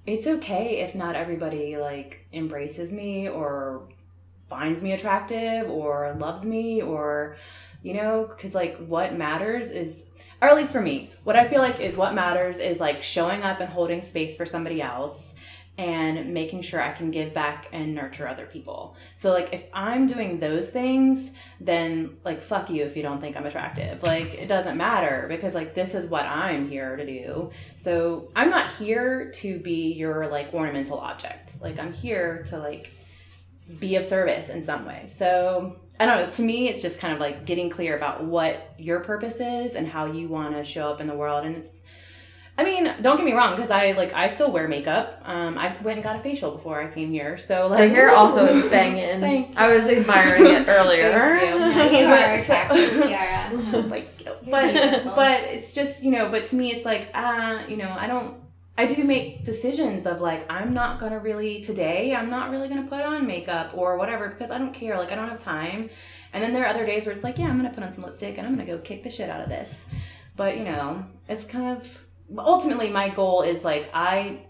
[0.07, 3.89] it's okay if not everybody like embraces me or
[4.49, 7.37] finds me attractive or loves me or
[7.83, 10.07] you know cuz like what matters is
[10.41, 13.43] or at least for me, what I feel like is what matters is like showing
[13.43, 15.35] up and holding space for somebody else
[15.77, 18.95] and making sure I can give back and nurture other people.
[19.17, 23.37] So like if I'm doing those things, then like fuck you if you don't think
[23.37, 24.03] I'm attractive.
[24.03, 27.51] Like it doesn't matter because like this is what I'm here to do.
[27.77, 31.61] So I'm not here to be your like ornamental object.
[31.61, 32.93] Like I'm here to like
[33.79, 35.07] be of service in some way.
[35.09, 36.31] So I don't know.
[36.31, 39.87] To me, it's just kind of like getting clear about what your purpose is and
[39.87, 41.45] how you want to show up in the world.
[41.47, 41.83] And it's
[42.57, 45.21] I mean, don't get me wrong, because I like I still wear makeup.
[45.25, 48.11] Um, I went and got a facial before I came here, so like Her hair
[48.15, 49.21] also is banging.
[49.21, 49.55] Thank you.
[49.57, 51.11] I was admiring it earlier.
[51.75, 53.91] Thank you are So- attractive, Kiara.
[53.91, 54.09] like,
[54.49, 58.07] but but it's just you know, but to me, it's like uh, you know, I
[58.07, 58.37] don't.
[58.77, 62.15] I do make decisions of like I'm not gonna really today.
[62.15, 64.99] I'm not really gonna put on makeup or whatever because I don't care.
[64.99, 65.91] Like I don't have time.
[66.33, 68.05] And then there are other days where it's like, yeah, I'm gonna put on some
[68.05, 69.87] lipstick and I'm gonna go kick the shit out of this.
[70.35, 72.05] But you know, it's kind of
[72.37, 74.41] ultimately my goal is like I,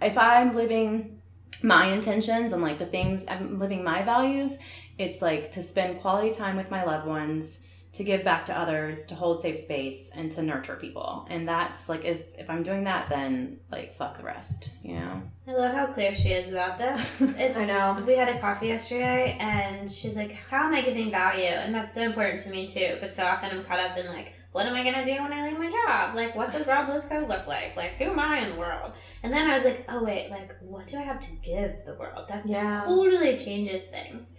[0.00, 1.20] if I'm living
[1.62, 4.56] my intentions and like the things I'm living my values,
[4.96, 7.60] it's like to spend quality time with my loved ones,
[7.98, 11.26] to give back to others, to hold safe space, and to nurture people.
[11.30, 15.22] And that's like if if I'm doing that, then like fuck the rest, you know.
[15.46, 17.20] I love how clear she is about this.
[17.20, 18.02] It's, I know.
[18.06, 21.92] We had a coffee yesterday, and she's like, "How am I giving value?" And that's
[21.94, 22.96] so important to me too.
[23.00, 25.48] But so often I'm caught up in like, "What am I gonna do when I
[25.48, 26.14] leave my job?
[26.14, 27.76] Like, what does Rob Lisco look like?
[27.76, 28.92] Like, who am I in the world?"
[29.24, 31.94] And then I was like, "Oh wait, like, what do I have to give the
[31.94, 32.84] world?" That Yeah.
[32.86, 34.36] totally changes things.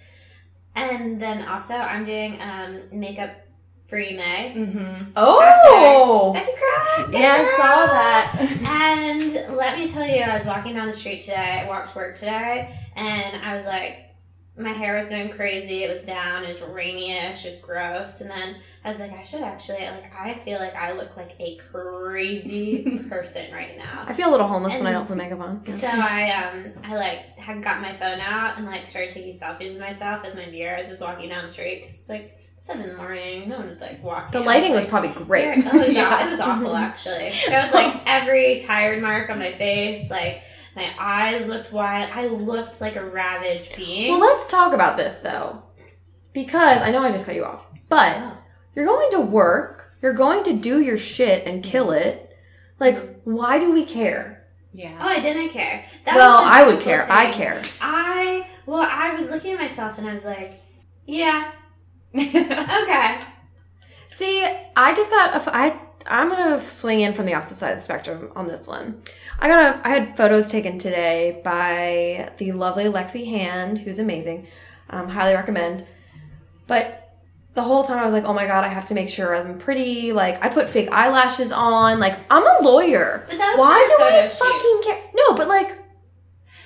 [0.75, 3.31] And then also, I'm doing um, makeup
[3.89, 4.53] free May.
[4.55, 5.11] Mm-hmm.
[5.15, 6.31] Oh!
[6.33, 8.59] Becky Crack, Yeah, I saw that.
[8.63, 11.61] and let me tell you, I was walking down the street today.
[11.63, 14.05] I walked to work today, and I was like,
[14.57, 15.83] my hair was going crazy.
[15.85, 16.43] It was down.
[16.43, 17.45] It was rainy-ish.
[17.45, 18.19] It was gross.
[18.19, 20.11] And then I was like, I should actually like.
[20.13, 24.03] I feel like I look like a crazy person right now.
[24.05, 25.61] I feel a little homeless when I don't And- put makeup on.
[25.65, 25.73] Yeah.
[25.75, 29.75] So I um I like had got my phone out and like started taking selfies
[29.75, 32.37] of myself as my mirror as I was walking down the street because it's like
[32.59, 33.49] seven in the morning.
[33.49, 34.39] No one was like walking.
[34.39, 35.47] The lighting was like, probably great.
[35.47, 36.09] Oh, it, was Yeah.
[36.09, 37.27] aw- it was awful actually.
[37.27, 40.09] It showed like every tired mark on my face.
[40.09, 40.43] Like
[40.75, 42.09] my eyes looked wide.
[42.13, 44.11] I looked like a ravaged being.
[44.11, 45.63] Well, let's talk about this though.
[46.33, 48.37] Because I know I just cut you off, but Oh.
[48.75, 52.07] you're going to work, you're going to do your shit and kill mm-hmm.
[52.07, 52.37] it.
[52.79, 54.45] Like, why do we care?
[54.73, 54.97] Yeah.
[55.01, 55.83] Oh, I didn't care.
[56.05, 57.11] That well, was I would beautiful care.
[57.11, 57.61] I care.
[57.81, 60.53] I well, I was looking at myself and I was like,
[61.07, 61.51] yeah,
[62.15, 63.21] okay.
[64.09, 64.43] See,
[64.75, 65.55] I just got a.
[65.55, 69.01] I I'm gonna swing in from the opposite side of the spectrum on this one.
[69.39, 69.87] I got a.
[69.87, 74.47] I had photos taken today by the lovely Lexi Hand, who's amazing.
[74.89, 75.85] Um, highly recommend.
[76.65, 76.99] But
[77.53, 79.57] the whole time I was like, oh my god, I have to make sure I'm
[79.57, 80.11] pretty.
[80.13, 81.99] Like I put fake eyelashes on.
[81.99, 83.25] Like I'm a lawyer.
[83.29, 85.01] But that was Why do I fucking care?
[85.13, 85.77] No, but like,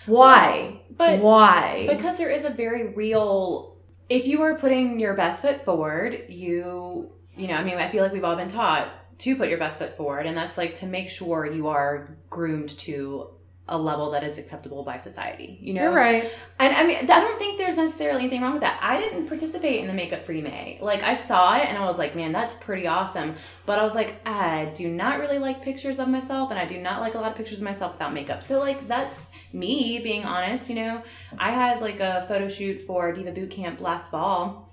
[0.06, 0.82] why?
[0.96, 1.88] But why?
[1.90, 3.73] because there is a very real
[4.10, 8.04] if you are putting your best foot forward you you know i mean i feel
[8.04, 10.86] like we've all been taught to put your best foot forward and that's like to
[10.86, 13.30] make sure you are groomed to
[13.70, 16.30] a level that is acceptable by society you know You're right.
[16.60, 18.78] and I mean, I don't think there's necessarily anything wrong with that.
[18.82, 20.78] I didn't participate in the Makeup Free May.
[20.82, 23.36] Like, I saw it and I was like, man, that's pretty awesome.
[23.66, 26.78] But I was like, I do not really like pictures of myself and I do
[26.78, 28.44] not like a lot of pictures of myself without makeup.
[28.44, 31.04] So, like, that's me being honest, you know?
[31.38, 34.70] I had like a photo shoot for Diva Boot Camp last fall.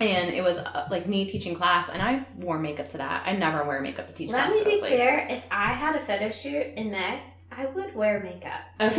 [0.00, 3.22] And it was uh, like me teaching class, and I wore makeup to that.
[3.26, 4.64] I never wear makeup to teach Let class.
[4.64, 5.24] me be clear.
[5.30, 7.20] If I had a photo shoot in May,
[7.56, 8.60] I would wear makeup.
[8.80, 8.90] Okay.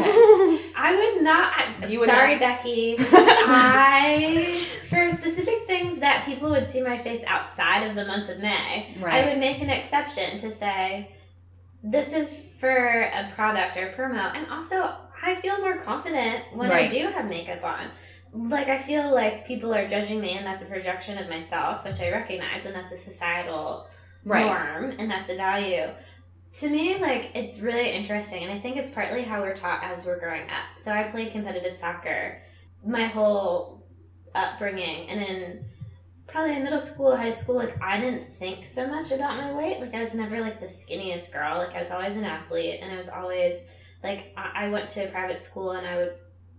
[0.78, 1.54] I would not.
[1.54, 2.40] I, You would sorry, not.
[2.40, 2.96] Becky.
[3.68, 8.40] I for specific things that people would see my face outside of the month of
[8.40, 9.26] May, Right.
[9.26, 11.10] I would make an exception to say
[11.84, 16.88] this is for a product or promo, and also I feel more confident when I
[16.88, 17.88] do have makeup on.
[18.34, 22.00] Like I feel like people are judging me, and that's a projection of myself, which
[22.02, 23.88] I recognize, and that's a societal
[24.26, 24.46] Right.
[24.46, 25.88] norm and that's a value.
[26.54, 30.04] To me like it's really interesting and i think it's partly how we're taught as
[30.06, 30.78] we're growing up.
[30.78, 32.42] So i played competitive soccer
[32.84, 33.86] my whole
[34.34, 35.66] upbringing and in
[36.28, 39.80] probably in middle school high school like i didn't think so much about my weight.
[39.80, 41.58] Like i was never like the skinniest girl.
[41.60, 43.68] Like i was always an athlete and i was always
[44.06, 46.14] like i went to private school and i would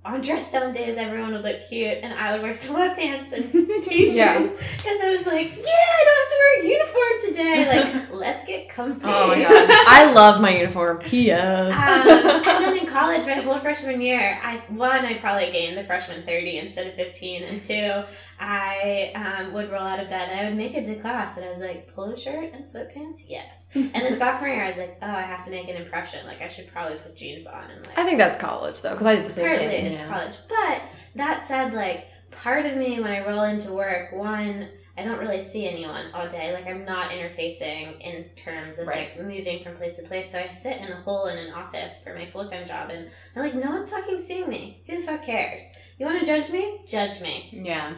[0.06, 4.14] on dress down days everyone would look cute and i would wear sweatpants and t-shirts
[4.14, 4.40] Yeah.
[4.40, 7.58] because I was like, yeah, I don't have to wear a uniform today.
[7.68, 9.00] Like, let's get comfy.
[9.04, 9.68] Oh my god.
[9.88, 10.98] I love my uniform.
[10.98, 11.72] P.S.
[11.72, 15.84] Um, and then in college, my whole freshman year, I one, I probably gained the
[15.84, 18.02] freshman thirty instead of fifteen, and two,
[18.38, 21.44] I um, would roll out of bed and I would make it to class, but
[21.44, 23.68] I was like, polo shirt and sweatpants, yes.
[23.74, 26.26] And then sophomore year, I was like, oh, I have to make an impression.
[26.26, 27.98] Like, I should probably put jeans on and like.
[27.98, 29.95] I think that's college though, because I did the same thing.
[29.98, 30.08] Yeah.
[30.08, 30.36] college.
[30.48, 30.82] But
[31.14, 35.42] that said, like part of me when I roll into work, one, I don't really
[35.42, 36.54] see anyone all day.
[36.54, 39.10] Like I'm not interfacing in terms of Right.
[39.16, 40.32] like moving from place to place.
[40.32, 43.10] So I sit in a hole in an office for my full time job, and
[43.34, 44.82] I'm like, no one's fucking seeing me.
[44.86, 45.70] Who the fuck cares?
[45.98, 46.80] You want to judge me?
[46.86, 47.50] Judge me.
[47.52, 47.94] Yeah.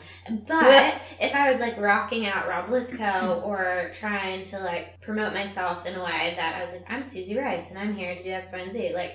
[0.46, 5.86] But if I was like rocking out Rob Lisco or trying to like promote myself
[5.86, 8.30] in a way that I was like, I'm Susie Rice and I'm here to do
[8.30, 9.14] X, Y, and Z, like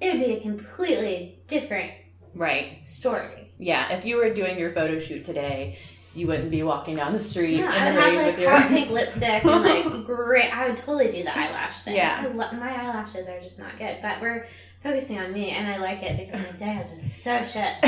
[0.00, 1.92] it would be a completely different
[2.34, 2.78] Right.
[2.86, 3.50] story.
[3.58, 3.92] Yeah.
[3.92, 5.78] If you were doing your photo shoot today,
[6.14, 8.40] you wouldn't be walking down the street Yeah, in I would rain have like with
[8.40, 10.54] your hot pink lipstick and like great.
[10.54, 11.96] I would totally do the eyelash thing.
[11.96, 12.24] Yeah.
[12.24, 14.46] I lo- my eyelashes are just not good, but we're
[14.82, 17.72] focusing on me, and I like it because my day has been so shit.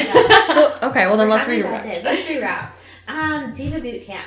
[0.55, 1.85] So So okay, well then let's having read.
[2.05, 2.69] Let's reroute.
[3.09, 4.27] Um, Diva Boot Camp.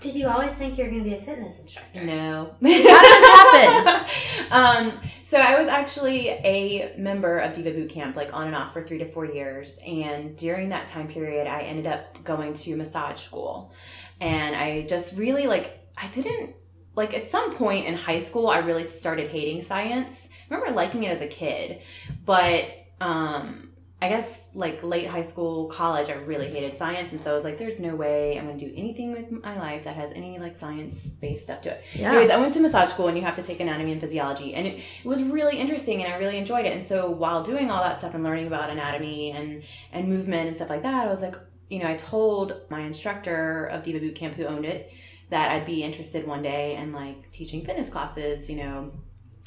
[0.00, 2.04] Did you always think you were going to be a fitness instructor?
[2.04, 2.54] No.
[2.62, 4.06] How did this happen?
[4.50, 8.72] um, so I was actually a member of Diva Boot Camp, like on and off
[8.72, 9.78] for three to four years.
[9.86, 13.72] And during that time period, I ended up going to massage school.
[14.20, 16.54] And I just really like, I didn't,
[16.94, 20.28] like at some point in high school, I really started hating science.
[20.50, 21.80] I remember liking it as a kid,
[22.24, 22.66] but,
[23.00, 23.65] um,
[24.00, 27.12] I guess like late high school, college, I really hated science.
[27.12, 29.58] And so I was like, there's no way I'm going to do anything with my
[29.58, 31.84] life that has any like science based stuff to it.
[31.94, 32.10] Yeah.
[32.10, 34.54] Anyways, I went to massage school and you have to take anatomy and physiology.
[34.54, 36.76] And it, it was really interesting and I really enjoyed it.
[36.76, 40.56] And so while doing all that stuff and learning about anatomy and, and movement and
[40.56, 41.36] stuff like that, I was like,
[41.70, 44.92] you know, I told my instructor of Diva Boot Camp who owned it
[45.30, 48.92] that I'd be interested one day in like teaching fitness classes, you know.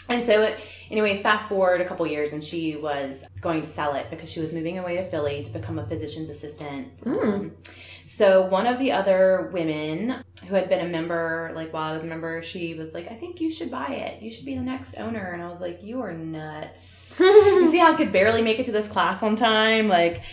[0.10, 0.54] And so,
[0.89, 4.39] anyways, fast forward a couple years, and she was going to sell it because she
[4.39, 6.91] was moving away to Philly to become a physician's assistant.
[7.06, 7.52] Um,
[8.06, 12.04] so, one of the other women who had been a member, like while I was
[12.04, 14.22] a member, she was like, I think you should buy it.
[14.22, 15.32] You should be the next owner.
[15.32, 17.15] And I was like, You are nuts.
[17.19, 19.88] you see how I could barely make it to this class on time?
[19.88, 20.24] Like,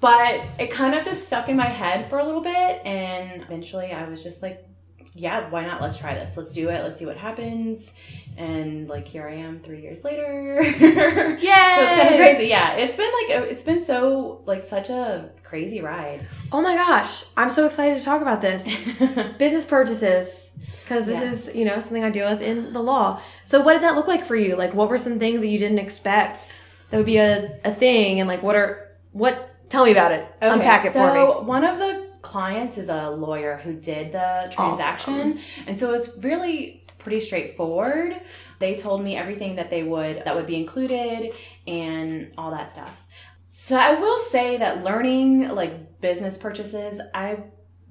[0.00, 2.84] but it kind of just stuck in my head for a little bit.
[2.84, 4.66] And eventually I was just like,
[5.14, 5.80] yeah, why not?
[5.82, 6.36] Let's try this.
[6.36, 6.82] Let's do it.
[6.82, 7.92] Let's see what happens.
[8.36, 10.62] And like here I am three years later.
[10.62, 10.62] Yay!
[10.72, 12.46] So it's kind of crazy.
[12.48, 16.26] Yeah, it's been like it's been so like such a crazy ride.
[16.50, 18.64] Oh my gosh, I'm so excited to talk about this.
[19.38, 21.48] Business purchases, because this Yes.
[21.48, 23.20] is, you know, something I deal with in the law.
[23.44, 24.56] So, what did that look like for you?
[24.56, 26.52] Like, what were some things that you didn't expect
[26.90, 28.18] that would be a, a thing?
[28.20, 30.26] And, like, what are, what, tell me about it.
[30.40, 31.20] Unpack it so for me.
[31.20, 36.16] So one of the clients is a lawyer who did the transaction, and so it's
[36.18, 38.20] really pretty straightforward.
[38.58, 41.34] They told me everything that they would that would be included
[41.66, 43.04] and all that stuff.
[43.42, 47.44] So I will say that learning like business purchases, I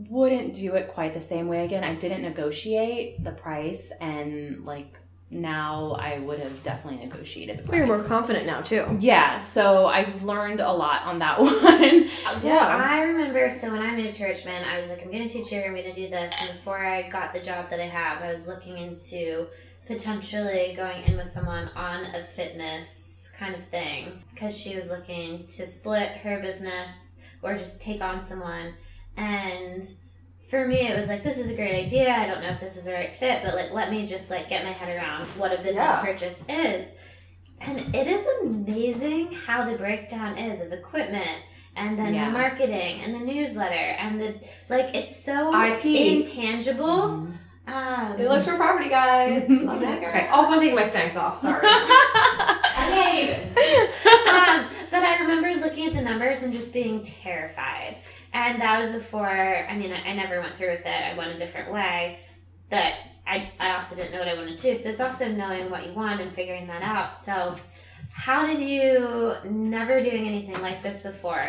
[0.10, 1.84] wouldn't do it quite the same way again.
[1.84, 4.96] I didn't negotiate the price and like
[5.32, 7.78] now I would have definitely negotiated the price.
[7.78, 8.98] You're more confident now, too.
[9.00, 11.54] Yeah, so I learned a lot on that one.
[11.54, 15.28] Uh, well, I remember, so when I moved to Richmond, I was like, I'm going
[15.28, 16.34] to teach yoga, I'm going to do this.
[16.41, 19.48] And before I got the job that I have, I was looking into
[19.88, 25.48] potentially going in with someone on a fitness kind of thing because she was looking
[25.48, 28.74] to split her business or just take on someone.
[29.17, 29.89] And
[30.52, 32.10] for me, it was like, this is a great idea.
[32.14, 34.50] I don't know if this is the right fit, but like, let me just like
[34.50, 36.02] get my head around what a business Yeah.
[36.04, 36.98] purchase is.
[37.62, 41.38] And it is amazing how the breakdown is of equipment
[41.78, 42.26] and then Yeah.
[42.26, 44.36] the marketing and the newsletter and the
[44.68, 45.86] like it's so IP.
[46.18, 47.28] intangible.
[47.68, 49.46] Um, Intellectual property, guys.
[49.50, 50.04] Love it.
[50.04, 50.28] Okay.
[50.28, 51.38] Also, I'm taking my Spanx off.
[51.38, 51.66] Sorry.
[54.32, 57.96] um, but I remember looking at the numbers and just being terrified.
[58.34, 59.28] And that was before,
[59.70, 60.88] I mean, I, I never went through with it.
[60.88, 62.20] I went a different way.
[62.70, 62.96] That
[63.28, 64.78] I, I also didn't know what I wanted to do.
[64.78, 67.22] So it's also knowing what you want and figuring that out.
[67.22, 67.56] So,
[68.13, 71.44] how did you, never doing anything like this before?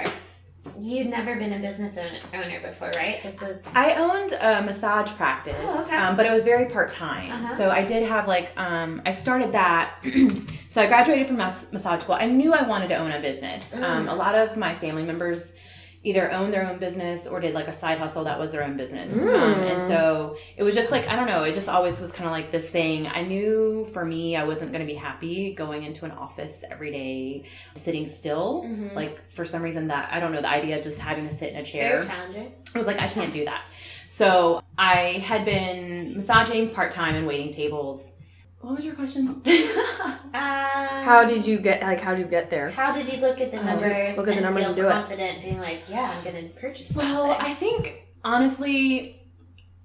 [0.80, 1.98] You'd never been a business
[2.32, 3.20] owner before, right?
[3.22, 3.66] This was.
[3.74, 5.96] I owned a massage practice, Oh, okay.
[5.96, 7.32] um, but it was very part time.
[7.32, 7.46] Uh-huh.
[7.56, 9.96] So I did have like um, I started that.
[10.70, 12.14] so I graduated from mas- massage school.
[12.14, 13.74] I knew I wanted to own a business.
[13.74, 13.82] Mm.
[13.82, 15.56] Um, a lot of my family members
[16.04, 18.76] either owned their own business or did like a side hustle that was their own
[18.76, 19.16] business.
[19.16, 21.44] Um, and so it was just like I don't know.
[21.44, 23.06] It just always was kind of like this thing.
[23.06, 26.90] I knew for me, I wasn't going to be happy going into an office every
[26.90, 27.44] day,
[27.76, 28.64] sitting still.
[28.66, 28.94] Mhm.
[28.94, 31.50] Like for some reason that I don't know the idea of just having to sit
[31.52, 31.98] in a chair.
[31.98, 32.52] very challenging.
[32.74, 33.62] I was like, I can't do that.
[34.08, 38.12] So I had been massaging part time and waiting tables.
[38.62, 39.42] What was your question?
[40.34, 42.70] Um, How did you get, like, how did you get there?
[42.70, 44.16] How did you look at the How did you numbers?
[44.16, 44.92] look at the and numbers feel and do it?
[44.92, 47.46] confident, being like, "Yeah, I'm going to purchase this." well, thing.
[47.50, 49.20] I think honestly,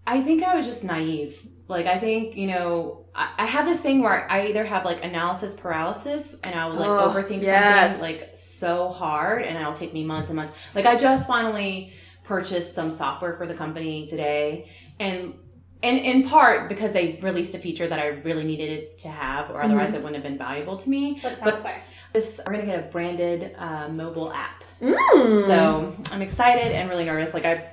[0.06, 1.46] I think I was just naive.
[1.68, 5.04] Like I think you know, I, I have this thing where I either have like
[5.04, 7.98] analysis paralysis, and I will like Oh, overthink yes.
[7.98, 10.54] something like so hard, and it'll take me months and months.
[10.74, 11.92] Like I just finally
[12.24, 15.34] purchased some software for the company today, and
[15.84, 19.50] and in part because they released a feature that I really needed it to have,
[19.52, 21.20] or otherwise it wouldn't have been valuable to me.
[21.22, 21.82] What But- software?
[22.14, 24.64] This we're gonna get a branded uh, mobile app.
[24.82, 25.46] Mm.
[25.46, 27.34] So I'm excited and really nervous.
[27.34, 27.70] Like I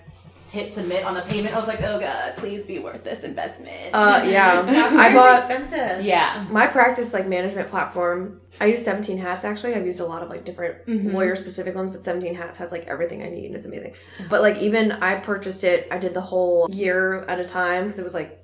[0.54, 1.54] hit submit on the payment.
[1.54, 3.90] I was like, oh god, please be worth this investment.
[3.92, 4.62] Uh, yeah.
[4.98, 6.04] I bought expensive.
[6.04, 6.46] yeah.
[6.50, 8.40] my practice like management platform.
[8.60, 9.74] I use 17 Hats actually.
[9.74, 11.12] I've used a lot of like different Mhm.
[11.12, 13.94] lawyer specific ones, but 17 Hats has like everything I need and it's amazing.
[14.30, 17.98] But like even I purchased it, I did the whole year at a time because
[17.98, 18.40] it was like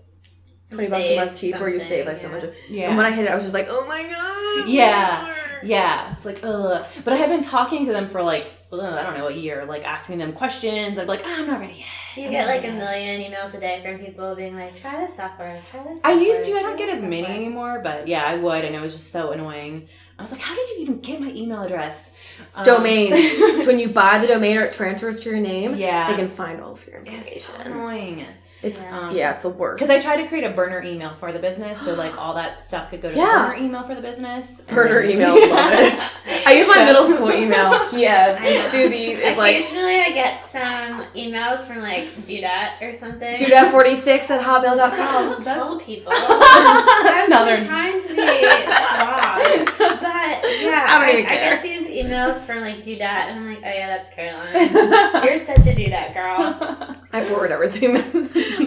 [0.72, 1.68] 20 bucks a month cheaper.
[1.68, 2.56] You save like something, so much.
[2.68, 2.88] Yeah.
[2.88, 4.68] And when I hit it, I was just like, oh my god.
[4.68, 5.22] Yeah.
[5.24, 5.34] more.
[5.62, 6.86] Yeah, it's like, ugh.
[7.04, 9.66] But I had been talking to them for like, ugh, I don't know, a year,
[9.66, 10.98] like asking them questions.
[10.98, 11.86] I'm like, ah, I'm not ready yet.
[12.14, 15.16] Do you get like a million emails a day from people being like, try this
[15.16, 16.56] software, try this I used to.
[16.56, 19.12] I don't get this as many anymore, but yeah, I would, and it was just
[19.12, 19.88] so annoying.
[20.18, 22.12] I was like, how did you even get my email address?
[22.54, 23.38] Um, Domains.
[23.66, 26.60] when you buy the domain or it transfers to your name, yeah, they can find
[26.60, 27.72] all of your it's so information.
[27.72, 28.26] annoying.
[28.62, 29.78] It's Um, yeah, it's the worst.
[29.78, 32.62] Because I tried to create a burner email for the business, so like all that
[32.62, 33.46] stuff could go to Yeah.
[33.48, 34.60] burner email for the business.
[34.68, 35.98] Burner then- email, love it.
[36.46, 37.70] I use my So- middle school email.
[37.92, 43.36] Yes, Susie is like Occasionally, I get some emails from like Dudette or something.
[43.38, 45.30] dudette46 at I hotmail.com.
[45.30, 46.12] don't tell people.
[46.14, 51.54] I was Another- trying to be suave, but yeah, I don't I, even I care.
[51.56, 53.00] get these emails from like Dudette,
[53.30, 55.24] and I'm like, oh yeah, that's Caroline.
[55.24, 56.96] You're such a Dudette girl.
[57.12, 57.94] I forward everything.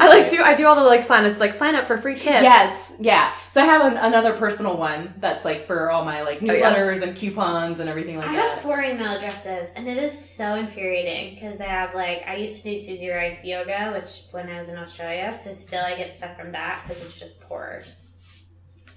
[0.03, 2.15] I like do I do all the like sign it's like sign up for free
[2.15, 2.43] tips.
[2.43, 3.33] Yes, yeah.
[3.49, 6.73] So I have an, another personal one that's like for all my like Oh, yeah.
[6.73, 8.45] newsletters and coupons and everything like I that.
[8.45, 12.35] I have four email addresses, and it is so infuriating because I have like I
[12.35, 15.95] used to do Susie Rice yoga, which when I was in Australia, so still I
[15.95, 17.81] get stuff from that because it's just poor,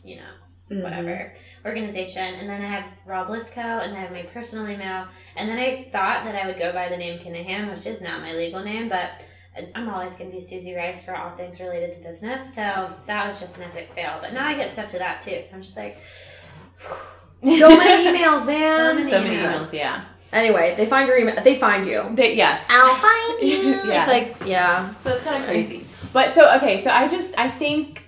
[0.05, 0.23] you know,
[0.69, 0.83] Mm-hmm.
[0.83, 1.33] whatever
[1.65, 2.25] organization.
[2.35, 5.89] And then I have Rob Lisco, and I have my personal email, and then I
[5.93, 8.89] thought that I would go by the name Kinahan, which is not my legal name,
[8.89, 9.25] but.
[9.75, 13.27] I'm always going to be Susie Rice for all things related to business, so that
[13.27, 14.19] was just an epic fail.
[14.21, 15.99] But now I get stuff to that too, so I'm just like,
[17.45, 18.95] So many emails, man.
[18.95, 19.69] So many so many emails.
[19.69, 20.05] emails, yeah.
[20.33, 21.41] Anyway, they find your email.
[21.43, 22.05] They find you.
[22.15, 22.67] They, yes.
[22.71, 23.57] I'll find you.
[23.87, 24.09] Yes.
[24.09, 24.93] It's like yeah.
[25.03, 25.87] So it's kind of crazy.
[26.13, 28.06] But so okay, so I just I think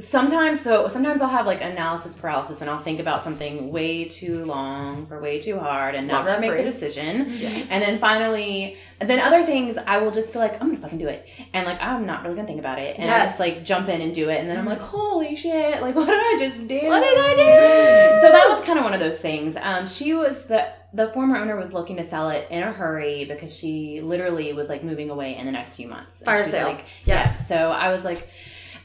[0.00, 4.44] sometimes so sometimes I'll have like analysis paralysis and I'll think about something way too
[4.44, 7.32] long or way too hard and Love never that make a decision.
[7.38, 7.66] Yes.
[7.70, 10.98] And then finally, and then other things I will just feel like I'm gonna fucking
[10.98, 13.64] do it, and like I'm not really gonna think about it, and I just like
[13.64, 16.36] jump in and do it, and then I'm like, holy shit, like what did I
[16.38, 16.80] just do?
[16.86, 18.20] What did I do?
[18.26, 19.56] So that was kind of one of those things.
[19.60, 23.24] Um, she was the the former owner was looking to sell it in a hurry
[23.26, 26.22] because she literally was like moving away in the next few months.
[26.22, 26.68] Fire sale.
[26.68, 27.26] Like, Yes.
[27.26, 27.48] yes.
[27.48, 28.28] So I was like.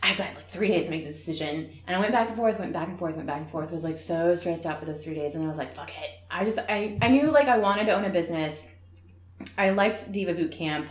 [0.04, 1.72] I've got like three days to make this decision.
[1.88, 3.72] And I went back and forth, went back and forth, went back and forth.
[3.72, 5.34] Was like so stressed out for those three days.
[5.34, 6.26] And then I was like, fuck it.
[6.30, 8.70] I just, I, I knew like I wanted to own a business.
[9.58, 10.88] I liked Diva Boot Camp.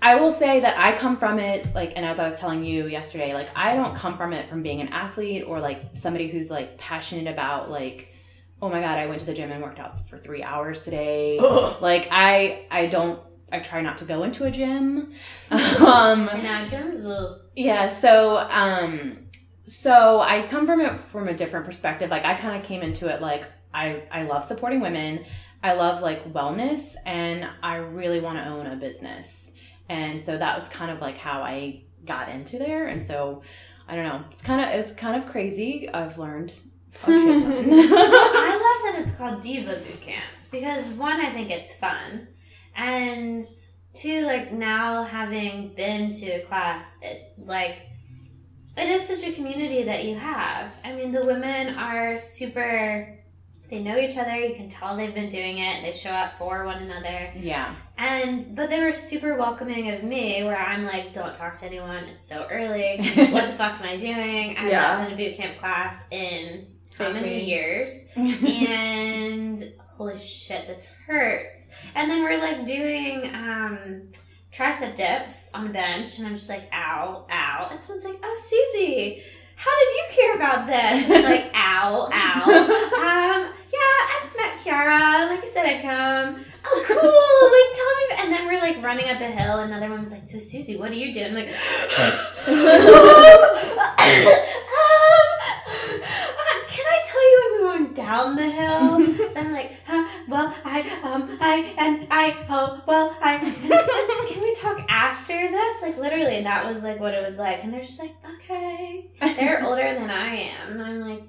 [0.00, 2.86] I will say that I come from it, like, and as I was telling you
[2.86, 6.50] yesterday, like, I don't come from it from being an athlete or like somebody who's
[6.50, 8.14] like passionate about, like,
[8.62, 11.38] oh my God, I went to the gym and worked out for three hours today.
[11.80, 13.20] like, I, I don't,
[13.50, 15.12] I try not to go into a gym.
[15.50, 19.18] um, And now Jim's will yeah, so um
[19.66, 22.08] so I come from it from a different perspective.
[22.08, 25.24] Like I kind of came into it like I I love supporting women.
[25.62, 29.50] I love like wellness and I really want to own a business.
[29.88, 33.42] And so that was kind of like how I got into there and so
[33.88, 34.24] I don't know.
[34.30, 35.88] It's kind of it's kind of crazy.
[35.92, 36.52] I've learned
[37.02, 37.52] a shit ton.
[37.72, 42.28] I love that it's called Diva Boot Camp because one, I think it's fun,
[42.76, 43.42] and
[43.98, 47.86] two, like now having been to a class, it like
[48.76, 50.70] it is such a community that you have.
[50.84, 53.14] I mean, the women are super.
[53.70, 54.34] They know each other.
[54.34, 55.82] You can tell they've been doing it.
[55.82, 57.30] They show up for one another.
[57.36, 57.74] yeah.
[57.98, 62.04] And but they were super welcoming of me, where I'm like, don't talk to anyone.
[62.04, 62.96] It's so early.
[63.30, 64.56] what the fuck am I doing?
[64.56, 64.80] I have Yeah.
[64.94, 71.68] not done a boot camp class in so many years, and holy shit, this hurts.
[71.96, 74.08] And then we're like doing um,
[74.52, 77.68] tricep dips on a bench, and I'm just like, ow, ow.
[77.70, 79.22] And someone's like, oh, Susie.
[79.56, 81.10] How did you hear about this?
[81.10, 82.84] And I'm like, ow, ow.
[82.98, 85.28] Um, yeah, I've met Kiara.
[85.28, 86.44] Like I said, I'd come.
[86.64, 87.48] Oh, cool.
[87.56, 88.04] Like, tell me.
[88.22, 89.58] And then we're like running up a hill.
[89.58, 91.28] and Another woman's like, so Susie, what are you doing?
[91.28, 91.54] I'm like, um,
[96.38, 99.28] uh, can I tell you when we went down the hill?
[99.30, 103.38] so I'm like, huh, well, I, um, I, and I, oh, well, I,
[104.28, 105.82] can we talk after this?
[105.82, 107.62] Like, literally, and that was like what it was like.
[107.62, 109.10] And they're just like, okay.
[109.20, 110.72] They're older than I am.
[110.72, 111.22] And I'm like,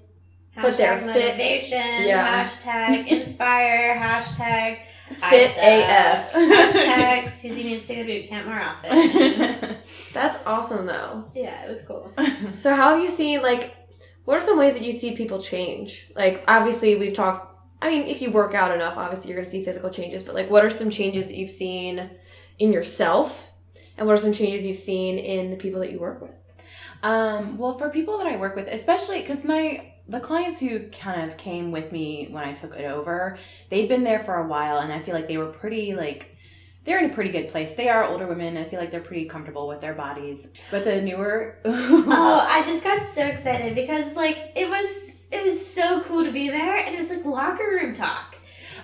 [0.55, 1.05] Hashtag But they're fit.
[1.07, 1.77] motivation.
[2.07, 2.43] Yeah.
[2.45, 3.95] Hashtag inspire.
[3.95, 4.79] hashtag
[5.29, 6.33] Fit AF.
[6.33, 9.77] Hashtag Susie needs to go to boot camp more often.
[10.13, 11.31] That's awesome though.
[11.35, 12.11] yeah, it was cool.
[12.57, 13.75] So how have you seen like
[14.29, 16.11] what are some ways that you see people change?
[16.15, 17.47] Like obviously we've talked
[17.81, 20.51] I mean, if you work out enough, obviously you're gonna see physical changes, but like
[20.51, 22.11] what are some changes that you've seen
[22.59, 23.51] in yourself?
[23.97, 26.35] And what are some changes you've seen in the people that you work with?
[27.01, 31.27] Um, well, for people that I work with, especially because my the clients who kind
[31.27, 34.77] of came with me when I took it over, they'd been there for a while,
[34.77, 36.37] and I feel like they were pretty like
[36.89, 37.73] they're in a pretty good place.
[37.73, 38.57] They are older women.
[38.57, 40.47] I feel like they're pretty comfortable with their bodies.
[40.71, 45.63] But the newer, Oh, I just got so excited because like it was it was
[45.63, 48.35] so cool to be there and it was like locker room talk.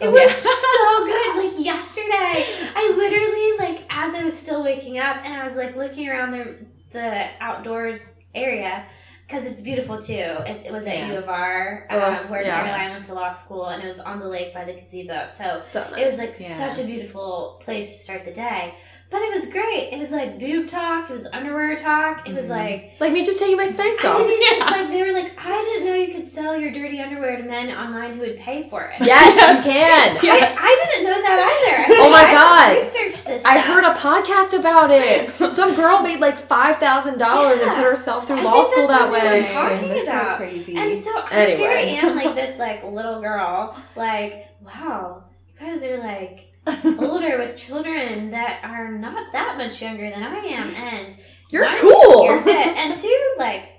[0.01, 0.27] Oh, it Oh, was yeah.
[0.37, 1.55] so good.
[1.57, 2.45] Like yesterday,
[2.75, 6.31] I literally like as I was still waking up and I was like looking around
[6.31, 6.55] the
[6.91, 8.85] the outdoors area
[9.27, 10.13] because it's beautiful too.
[10.13, 11.11] It, it was at Yeah.
[11.13, 12.63] U of R um, Oh, where yeah.
[12.63, 15.27] Caroline went to law school and it was on the lake by the gazebo.
[15.27, 16.53] So So it was like Yeah.
[16.53, 18.75] such a beautiful place to start the day.
[19.11, 19.89] But it was great.
[19.93, 21.09] It was like boob talk.
[21.09, 22.27] It was underwear talk.
[22.27, 22.49] It was Mhm.
[22.49, 24.19] like like me just taking my Spanx I off.
[24.21, 24.65] even, Yeah.
[24.65, 27.69] like they were like I didn't know you could sell your dirty underwear to men
[27.77, 29.05] online who would pay for it.
[29.05, 29.29] Yes,
[29.65, 30.17] you can.
[30.23, 30.57] Yes.
[30.59, 32.01] I, I didn't know that either.
[32.01, 32.77] Oh my I God.
[32.77, 33.45] Researched this.
[33.45, 35.33] I heard a podcast about it.
[35.51, 38.87] Some girl made like five thousand dollars and put herself through I law think school
[38.87, 39.41] that's that what way.
[39.41, 40.31] we're talking That's about.
[40.31, 40.75] so crazy.
[40.77, 41.57] And so I- Anyway.
[41.57, 45.23] here I am, like this, like little girl, like wow,
[45.59, 46.44] you guys are like
[46.99, 51.15] older with children that are not that much younger than I am, and
[51.49, 52.25] You're one, cool.
[52.25, 53.69] You're fit, and two, like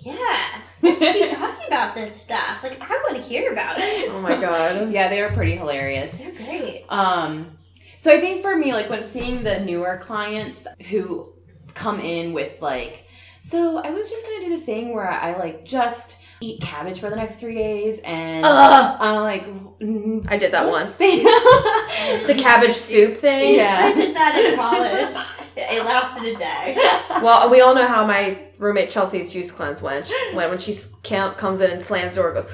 [0.00, 2.62] yeah, let's keep talking about this stuff.
[2.62, 4.10] Like I want to hear about it.
[4.10, 4.92] Oh my god.
[4.92, 6.18] yeah, they were pretty hilarious.
[6.18, 6.84] They're great.
[6.88, 7.58] Um,
[7.96, 11.32] so I think for me, like when seeing the newer clients who
[11.74, 13.06] come in with like,
[13.42, 17.10] so I was just gonna do this thing where I, like just eat cabbage for
[17.10, 18.96] the next three days, and Ugh.
[19.00, 19.46] I'm like,
[19.80, 20.98] mm, I did that once.
[20.98, 23.54] The cabbage soup thing.
[23.56, 23.78] Yeah.
[23.84, 25.16] I did that in college.
[25.56, 26.76] It lasted a day.
[27.22, 30.12] Well, we all know how my roommate Chelsea's juice cleanse went.
[30.32, 32.50] When when she s- comes in and slams the door, and goes,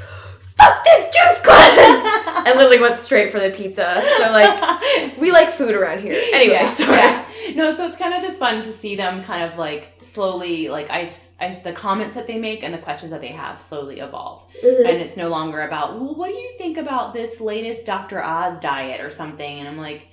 [0.65, 4.03] "Fuck this juice cleanse!" and literally went straight for the pizza.
[4.19, 6.21] So like, we like food around here.
[6.33, 6.97] Anyway, Yeah, sorry.
[6.99, 7.25] yeah.
[7.55, 10.91] No, so it's kind of just fun to see them kind of like slowly, like
[10.91, 11.11] I,
[11.41, 14.45] I- the comments that they make and the questions that they have slowly evolve.
[14.65, 14.87] Mm-hmm.
[14.87, 18.23] And it's no longer about, well, what do you think about this latest Dr.
[18.23, 19.59] Oz diet or something?
[19.61, 20.09] And I'm like,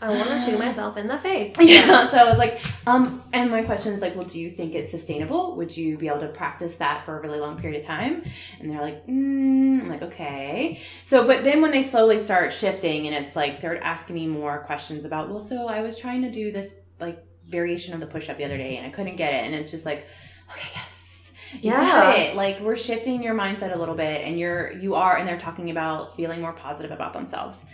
[0.00, 1.56] I want to shoot myself in the face.
[1.60, 2.08] yeah.
[2.08, 4.92] So I was like, um, and my question is like, well, do you think it's
[4.92, 5.56] sustainable?
[5.56, 8.22] Would you be able to practice that for a really long period of time?
[8.60, 9.80] And they're like, mm.
[9.80, 10.80] I'm like, okay.
[11.04, 14.60] So, but then when they slowly start shifting and it's like, they're asking me more
[14.60, 18.28] questions about, well, so I was trying to do this like variation of the push
[18.28, 19.46] up the other day and I couldn't get it.
[19.46, 20.06] And it's just like,
[20.52, 21.32] okay, yes.
[21.52, 22.32] You Yeah.
[22.36, 25.70] Like we're shifting your mindset a little bit and you're, you are, and they're talking
[25.70, 27.66] about feeling more positive about themselves.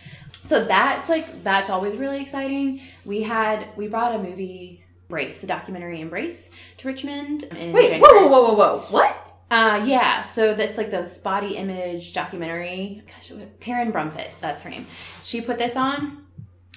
[0.46, 2.80] So that's like that's always really exciting.
[3.04, 8.00] We had we brought a movie Brace, the documentary Embrace, to Richmond in Wait, January.
[8.00, 8.78] whoa, whoa, whoa, whoa, whoa.
[8.90, 9.20] What?
[9.50, 13.02] Uh, yeah, so that's like this body image documentary.
[13.06, 13.30] Gosh,
[13.60, 14.86] Taryn Brumfitt, that's her name.
[15.22, 16.26] She put this on.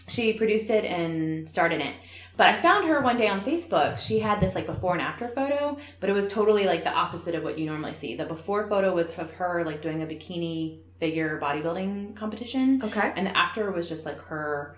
[0.10, 1.96] She produced it and starred in it.
[2.38, 3.98] But I found her one day on Facebook.
[3.98, 7.34] She had this like before and after photo, but it was totally like the opposite
[7.34, 8.16] of what you normally see.
[8.16, 12.82] The before photo was of her like doing a bikini figure bodybuilding competition.
[12.84, 13.14] Okay.
[13.16, 14.78] And the after was just like her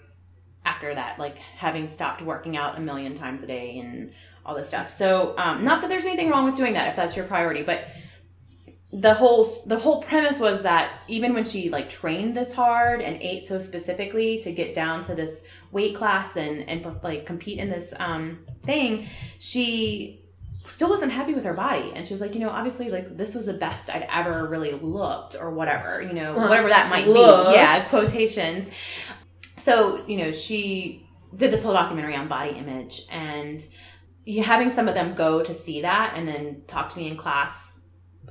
[0.66, 4.12] after that, like having stopped working out a million times a day and
[4.46, 4.90] all this stuff.
[4.90, 7.88] So, um, not that there's anything wrong with doing that if that's your priority, but
[8.92, 13.22] the whole the whole premise was that even when she like trained this hard and
[13.22, 17.70] ate so specifically to get down to this weight class and and like compete in
[17.70, 19.08] this um thing,
[19.38, 20.19] she
[20.70, 21.92] still wasn't happy with her body.
[21.96, 24.72] And she was like you know obviously like this was the best i'd ever really
[24.74, 27.50] looked or whatever you know whatever that might looked.
[27.50, 28.70] be yeah quotations.
[29.58, 31.06] So you know she
[31.36, 33.64] did this whole documentary on body image and
[34.26, 37.18] you having some of them go to see that and then talk to me in
[37.18, 37.80] class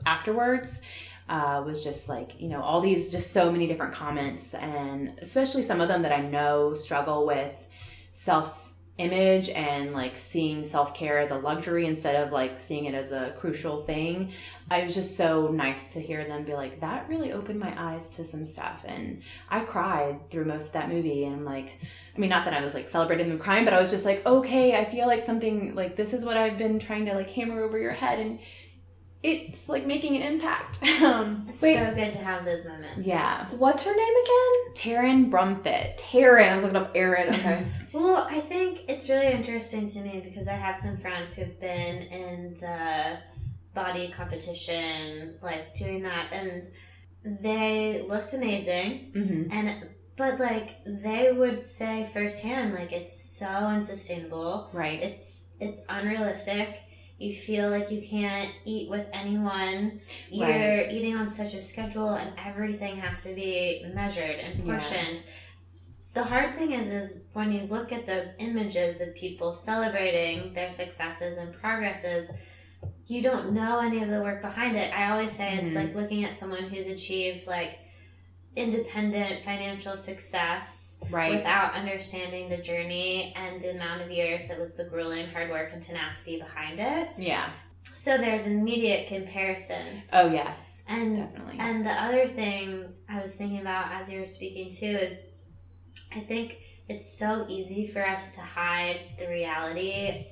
[0.07, 0.81] afterwards
[1.29, 5.63] uh, was just like you know all these just so many different comments and especially
[5.63, 7.67] some of them that i know struggle with
[8.13, 8.68] self
[8.99, 13.33] image and like seeing self-care as a luxury instead of like seeing it as a
[13.39, 14.33] crucial thing.
[14.71, 18.11] I was just so nice to hear them be like that really opened my eyes
[18.11, 18.85] to some stuff.
[18.87, 21.71] And i cried through most of that movie and like
[22.19, 24.27] I mean, not that I was like celebrating them crying, but I was just like,
[24.27, 27.63] okay, I feel like something like this is what I've been trying to like hammer
[27.63, 28.41] over your head, and
[29.23, 30.83] it's like making an impact.
[31.03, 31.77] um, It's Wait.
[31.77, 33.07] so good to have those moments.
[33.07, 34.75] yeah, What's her name again?
[34.75, 35.99] Taryn Brumfitt.
[35.99, 36.51] Taryn.
[36.51, 37.35] I was looking up Erin.
[37.35, 37.67] Okay.
[37.91, 42.03] Well, I think it's really interesting to me because I have some friends who've been
[42.03, 43.19] in the
[43.73, 46.65] body competition, like doing that, and
[47.25, 49.13] they looked amazing.
[49.17, 49.53] Mm-hmm.
[49.53, 54.69] And but like they would say firsthand, like it's so unsustainable.
[54.75, 55.03] Right.
[55.03, 56.83] It's it's unrealistic.
[57.19, 60.01] You feel like you can't eat with anyone.
[60.31, 60.93] You're Right.
[60.93, 64.79] eating on such a schedule, and everything has to be measured and Yeah.
[64.79, 65.23] portioned.
[66.15, 70.71] The hard thing is, is when you look at those images of people celebrating their
[70.71, 72.31] successes and progresses,
[73.07, 74.93] you don't know any of the work behind it.
[74.97, 75.75] I always say it's Mhm.
[75.75, 77.79] like looking at someone who's achieved like
[78.59, 81.33] independent financial success right.
[81.33, 85.71] without understanding the journey and the amount of years that was the grueling hard work
[85.73, 87.11] and tenacity behind it.
[87.17, 87.51] yeah.
[87.95, 90.03] So there's immediate comparison.
[90.13, 90.85] Oh yes.
[90.89, 91.57] And Definitely.
[91.59, 95.37] and the other thing I was thinking about as you were speaking too is
[96.15, 100.27] I think it's so easy for us to hide the reality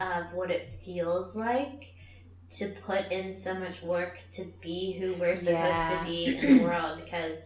[0.00, 1.94] of what it feels like
[2.50, 5.98] to put in so much work to be who we're supposed Yeah.
[5.98, 7.44] to be in the world because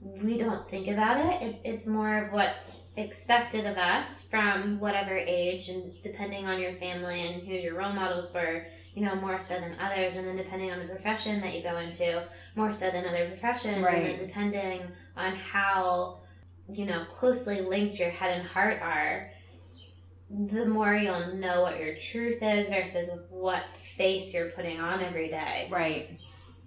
[0.00, 1.42] we don't think about it.
[1.42, 1.60] it.
[1.64, 7.26] It's more of what's expected of us from whatever age and depending on your family
[7.26, 8.64] and who your role models were,
[8.94, 10.14] you know, more so than others.
[10.14, 12.22] And then depending on the profession that you go into,
[12.54, 13.78] more so than other professions.
[13.78, 14.82] And then depending
[15.16, 16.18] on how,
[16.72, 19.32] you know, closely linked your head and heart are,
[20.30, 25.28] the more you'll know what your truth is versus what face you're putting on every
[25.28, 25.68] day.
[25.70, 26.18] right.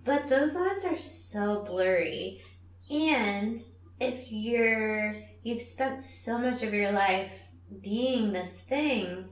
[0.04, 2.42] But those lines are so blurry.
[2.90, 3.60] And
[4.00, 7.48] if you're you've spent so much of your life
[7.82, 9.26] being this thing,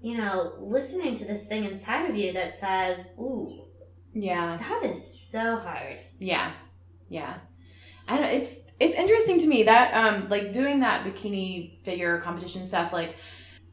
[0.00, 3.66] you know, listening to this thing inside of you that says, "Ooh,
[4.14, 4.56] Yeah.
[4.56, 6.52] that is so hard." Yeah,
[7.08, 7.34] yeah.
[8.08, 8.30] I don't.
[8.32, 12.92] It's it's interesting to me that um like doing that bikini figure competition stuff.
[12.94, 13.16] Like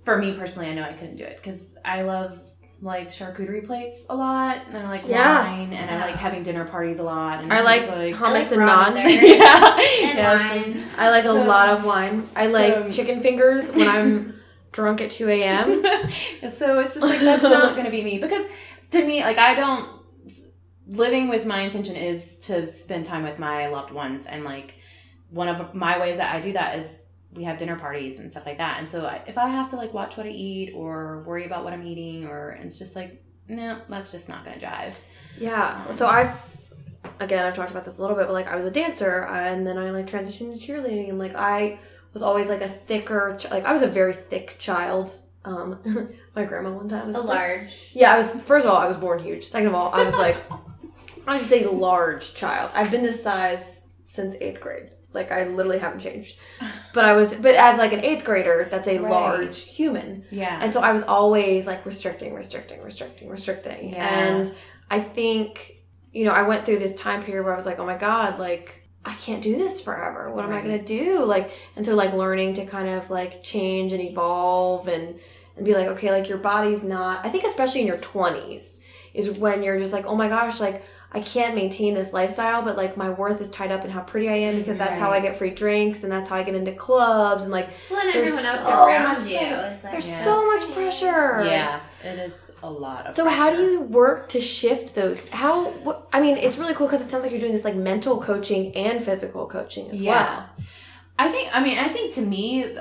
[0.03, 2.39] for me personally, I know I couldn't do it because I love
[2.81, 5.43] like charcuterie plates a lot, and I like Yeah.
[5.43, 7.43] wine, and I like having dinner parties a lot.
[7.43, 8.95] And I like just, like I hummus like and naan.
[9.37, 10.09] Yeah.
[10.09, 10.37] and Yeah,
[10.77, 10.83] wine.
[10.97, 12.27] I like a lot of wine.
[12.35, 14.35] I so- like chicken fingers when I'm
[14.71, 15.81] drunk at 2 a.m.
[16.51, 18.45] so it's just like that's not going to be me because
[18.91, 19.89] to me like i don't
[20.87, 24.75] living with my intention is to spend time with my loved ones and like
[25.31, 27.01] one of my ways that i do that is
[27.33, 29.75] we have dinner parties and stuff like that and so I, if i have to
[29.75, 33.23] like watch what i eat or worry about what i'm eating or it's just like
[33.47, 34.93] no that's just not going to jive
[35.39, 35.89] Yeah.
[35.91, 36.31] So I've
[37.19, 39.33] again I've talked about this a little bit, but like I was a dancer uh,
[39.33, 41.79] and then I like transitioned to cheerleading and like I
[42.13, 45.11] was always like a thicker ch- like I was a very thick child.
[45.45, 45.79] Um,
[46.35, 47.91] my grandma one time was A just, like- large.
[47.93, 49.45] yeah, I was first of all I was born huge.
[49.45, 50.37] Second of all, I was like
[51.27, 52.71] I was a large child.
[52.73, 54.91] I've been this size since eighth grade.
[55.13, 56.37] Like I literally haven't changed.
[56.93, 59.11] But I was but as like an eighth grader, that's a Right.
[59.11, 60.25] large human.
[60.29, 63.89] yeah And so I was always like restricting, restricting, restricting, restricting.
[63.93, 64.07] Yeah.
[64.07, 64.55] And
[64.91, 65.81] I think,
[66.11, 68.39] you know, I went through this time period where I was like, oh my God,
[68.39, 70.31] like, I can't do this forever.
[70.31, 71.23] What am I going to do?
[71.23, 75.19] Like, and so like learning to kind of like change and evolve and,
[75.55, 78.79] and be like, okay, like your body's not, I think especially in your 20s
[79.13, 82.77] is when you're just like, oh my gosh, like, I can't maintain this lifestyle, but
[82.77, 85.19] like my worth is tied up in how pretty I am because that's how I
[85.21, 88.45] get free drinks and that's how I get into clubs and like Well, and everyone
[88.45, 90.23] else so around much you like, there's Yeah.
[90.23, 91.43] so much pressure.
[91.45, 95.19] yeah it is a lot of So how do you work to shift those?
[95.29, 95.69] How?
[95.71, 98.21] What, I mean, it's really cool because it sounds like you're doing this like mental
[98.21, 100.45] coaching and physical coaching as well.
[101.17, 102.77] I think I mean I think to me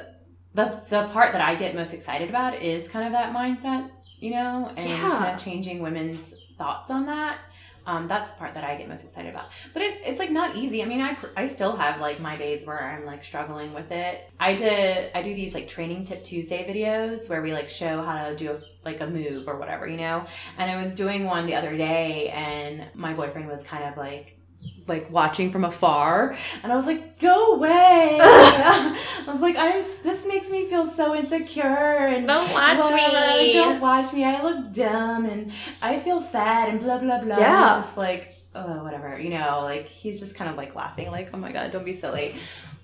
[0.55, 4.33] the the part that I get most excited about is kind of that mindset, you
[4.33, 4.99] know, and Yeah.
[5.19, 7.39] kind of changing women's thoughts on that.
[7.89, 9.47] Um, that's the part that I get most excited about.
[9.73, 10.83] But it's it's like not easy.
[10.83, 14.31] I mean, I I still have like my days where I'm like struggling with it.
[14.39, 18.29] I did I do these like training tip Tuesday videos where we like show how
[18.29, 20.27] to do a, like a move or whatever, you know.
[20.59, 24.38] And I was doing one the other day, and my boyfriend was kind of like
[24.87, 28.19] like watching from afar and i was like go away.
[28.23, 28.97] I
[29.27, 33.53] was like i'm this makes me feel so insecure and Don't watch me.
[33.53, 34.25] don't watch me.
[34.25, 35.53] I look dumb and
[35.83, 37.39] i feel fat and blah blah blah.
[37.39, 37.79] Yeah.
[37.79, 41.31] It's just like oh whatever you know like he's just kind of like laughing like
[41.35, 42.35] oh my god don't be silly.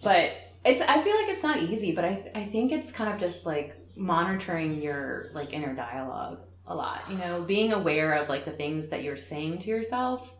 [0.03, 0.33] But
[0.65, 3.45] it's i feel like it's not easy but i i think it's kind of just
[3.47, 8.51] like monitoring your like inner dialogue a lot you know being aware of like the
[8.51, 10.35] things that you're saying to yourself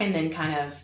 [0.00, 0.74] and then kind of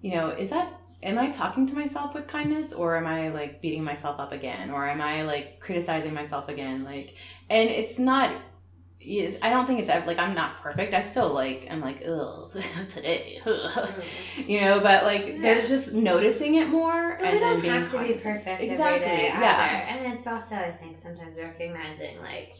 [0.00, 3.60] you know is that am i talking to myself with kindness or am i like
[3.60, 6.84] beating myself up again or am i like criticizing myself again?
[6.84, 7.16] Like
[7.50, 8.34] and it's not
[9.00, 10.94] is i don't think it's like i'm not perfect.
[10.94, 12.52] I still like i'm like ugh
[12.88, 13.72] today ugh.
[13.72, 14.48] Mm.
[14.48, 17.74] you know but like there's just noticing it more But and we then don't being
[17.74, 19.96] have to be perfect exactly every day yeah.
[20.02, 22.52] And it's also, I think, sometimes recognizing like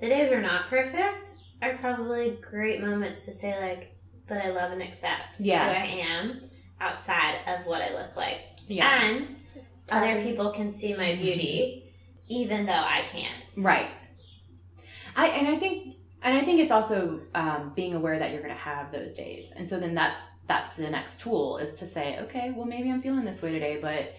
[0.00, 1.28] the days we're not perfect
[1.62, 3.93] are probably great moments to say like,
[4.28, 5.68] but I love and accept Yeah.
[5.68, 6.42] who I am
[6.80, 8.40] outside of what I look like.
[8.66, 9.04] Yeah.
[9.04, 9.28] And
[9.90, 11.92] other people can see my beauty
[12.28, 13.44] even though I can't.
[13.56, 13.90] Right.
[15.16, 18.54] I and I think and I think it's also um, being aware that you're going
[18.54, 22.18] to have those days, and so then that's that's the next tool is to say,
[22.20, 24.14] okay, well maybe I'm feeling this way today, but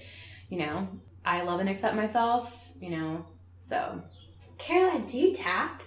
[0.49, 0.87] you know,
[1.25, 3.25] I love and accept myself, you know,
[3.59, 4.01] so.
[4.57, 5.83] Caroline, do you tap?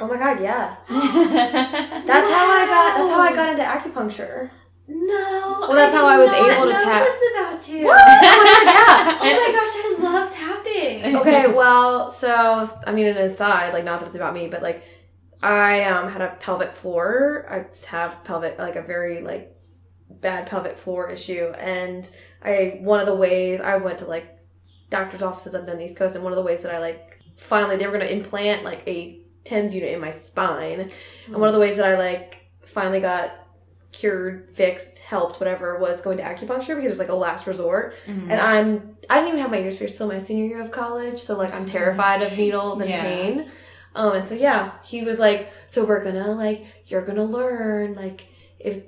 [0.00, 0.80] Oh my god, yes.
[0.88, 2.98] that's how I got.
[2.98, 4.50] That's how I got into acupuncture.
[4.86, 5.58] No.
[5.60, 7.06] Well, that's how I was able to tap.
[7.38, 7.86] about you.
[7.86, 8.00] What?
[8.06, 11.16] Oh my god, Oh my gosh, I love tapping.
[11.20, 14.84] okay, well, so I mean, an aside, like not that it's about me, but like
[15.42, 17.46] I um had a pelvic floor.
[17.48, 19.56] I have pelvic like a very like
[20.10, 22.10] bad pelvic floor issue, and
[22.42, 24.38] I one of the ways I went to like
[24.90, 27.20] doctor's offices up on the East Coast, and one of the ways that I like
[27.36, 30.90] finally they were gonna implant like a tens unit in my spine,
[31.26, 33.30] and one of the ways that I like finally got
[33.92, 37.94] cured, fixed, helped, whatever was going to acupuncture because it was like a last resort.
[38.06, 38.22] Mhm.
[38.30, 41.20] And I'm I didn't even have my ears pierced till my senior year of college,
[41.20, 43.02] so like I'm terrified of needles and Yeah.
[43.02, 43.50] pain.
[43.94, 48.26] Um, and so yeah, he was like, so we're gonna like you're gonna learn like
[48.58, 48.82] if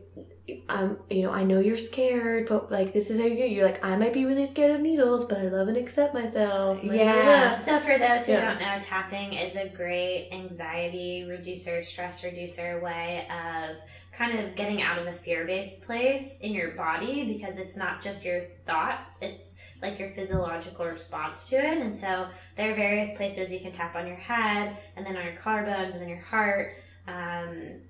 [0.69, 3.85] um you know I know you're scared, but like this is how you're you're like
[3.85, 6.83] I might be really scared of needles, but I love and accept myself.
[6.85, 7.59] Like, Yeah.
[7.59, 8.51] So, for those who Yeah.
[8.51, 13.77] don't know, tapping is a great anxiety reducer, stress reducer way of
[14.13, 18.01] kind of getting out of a fear based place in your body because it's not
[18.01, 21.79] just your thoughts, it's like your physiological response to it.
[21.79, 25.25] And so there are various places you can tap on your head and then on
[25.25, 26.77] your collarbones and then your heart.
[27.09, 27.81] Um,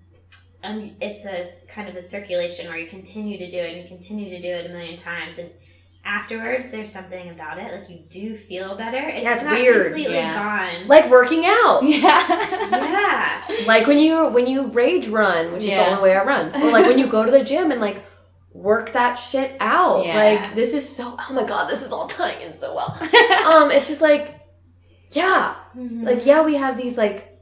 [0.66, 3.88] and it's a kind of a circulation where you continue to do it and you
[3.88, 5.38] continue to do it a million times.
[5.38, 5.50] And
[6.04, 7.72] afterwards, there's something about it.
[7.72, 8.98] Like you do feel better.
[9.08, 9.86] It's, Yeah, it's not weird.
[9.86, 10.34] completely Yeah.
[10.78, 10.88] gone.
[10.88, 11.80] Like working out.
[11.84, 12.26] Yeah.
[12.70, 13.64] yeah.
[13.66, 16.70] like when you when you rage run, which is the only way I run, or
[16.72, 18.02] like when you go to the gym and like
[18.52, 20.04] work that shit out.
[20.06, 20.16] Yeah.
[20.22, 21.16] Like this is so.
[21.18, 22.90] Oh my god, this is all tying in so well.
[23.46, 24.40] um, it's just like,
[25.12, 27.32] yeah, like yeah, we have these like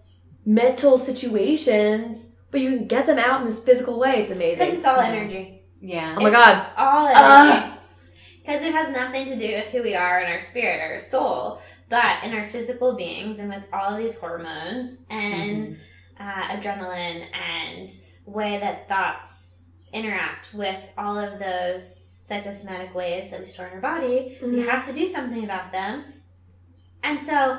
[0.47, 4.23] mental situations, but you can get them out in this physical way.
[4.23, 4.59] It's amazing.
[4.65, 5.63] Because it's all energy.
[5.81, 6.15] yeah.
[6.17, 6.67] oh my god.
[6.77, 7.73] All energy.
[8.39, 11.01] Because it has nothing to do with who we are in our spirit or our
[11.01, 15.79] soul, but in our physical beings and with all of these hormones and
[16.21, 17.91] uh, adrenaline and
[18.25, 21.85] way that thoughts interact with all of those
[22.29, 24.69] psychosomatic ways that we store in our body, we Mhm.
[24.69, 26.05] have to do something about them.
[27.03, 27.59] And so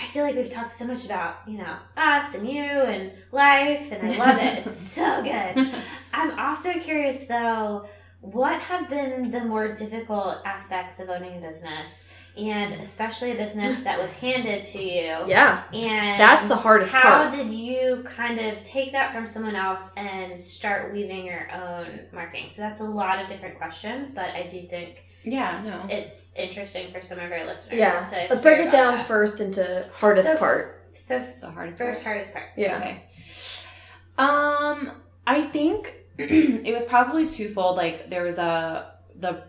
[0.00, 3.90] I feel like we've talked so much about, you know, us and you and life,
[3.92, 4.66] and I love it.
[4.66, 5.74] It's so good.
[6.12, 7.88] I'm also curious though,
[8.20, 12.06] what have been the more difficult aspects of owning a business?
[12.36, 15.24] And especially a business that was handed to you.
[15.26, 15.64] Yeah.
[15.72, 17.32] And That's the hardest how part.
[17.32, 22.48] did you kind of take that from someone else and start weaving your own marketing?
[22.48, 25.86] So that's a lot of different questions, but I do think Yeah, no.
[25.94, 27.78] it's interesting for some of our listeners.
[27.78, 28.08] Yeah.
[28.10, 29.06] to Let's break it down that.
[29.06, 30.74] first into hardest So- part.
[30.94, 32.14] So The hardest first part.
[32.16, 32.46] hardest part.
[32.56, 32.76] Yeah.
[32.78, 33.02] Okay.
[34.16, 34.90] Um,
[35.26, 37.76] I think it was probably twofold.
[37.76, 39.44] Like there was a the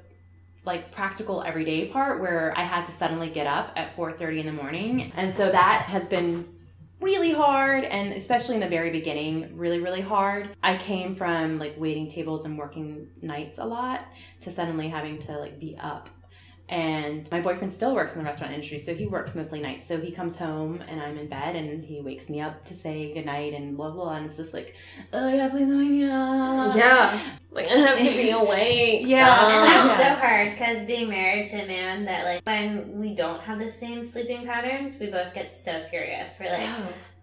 [0.66, 4.46] like practical everyday part where I had to suddenly get up at four thirty in
[4.46, 6.48] the morning, and so that has been
[7.02, 10.56] really hard and especially in the very beginning really really hard.
[10.62, 14.06] I came from like waiting tables and working nights a lot
[14.42, 16.10] to suddenly having to like be up
[16.70, 20.00] and my boyfriend still works in the restaurant industry so he works mostly nights so
[20.00, 23.54] he comes home and i'm in bed and he wakes me up to say goodnight
[23.54, 24.76] and blah blah, blah and it's just like
[25.14, 27.20] oh yeah please wake me up Yeah.
[27.52, 29.08] Like I have to be awake.
[29.08, 29.26] Yeah.
[29.36, 29.50] stop.
[29.52, 30.14] And that's Yeah.
[30.16, 33.68] so hard because being married to a man that like when we don't have the
[33.68, 36.38] same sleeping patterns, we both get so furious.
[36.40, 36.70] We're like,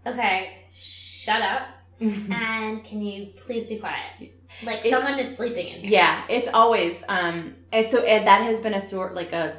[0.05, 0.11] oh.
[0.11, 1.61] okay, shut up,
[2.01, 4.33] and can you please be quiet?
[4.63, 5.91] Like It- someone is sleeping in here.
[5.91, 9.57] Yeah, it's always um and so and that has been a sort like a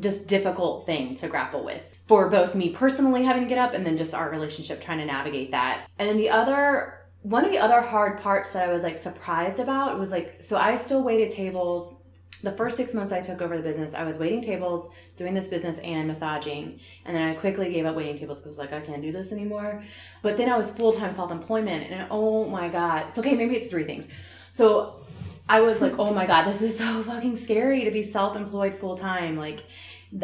[0.00, 3.84] just difficult thing to grapple with for both me personally having to get up and
[3.84, 5.86] then just our relationship trying to navigate that.
[5.98, 9.60] And then the other one of the other hard parts that I was like surprised
[9.60, 12.02] about was like so I still waited tables
[12.42, 15.48] the first six months I took over the business, I was waiting tables, doing this
[15.48, 16.80] business and massaging.
[17.04, 19.82] And then I quickly gave up waiting tables because like I can't do this anymore.
[20.22, 23.06] But then I was full time self employment and oh my god.
[23.08, 24.08] It's okay, maybe it's three things.
[24.52, 25.00] So
[25.48, 28.74] I was like, oh my god, this is so fucking scary to be self employed
[28.76, 29.36] full time.
[29.36, 29.64] Like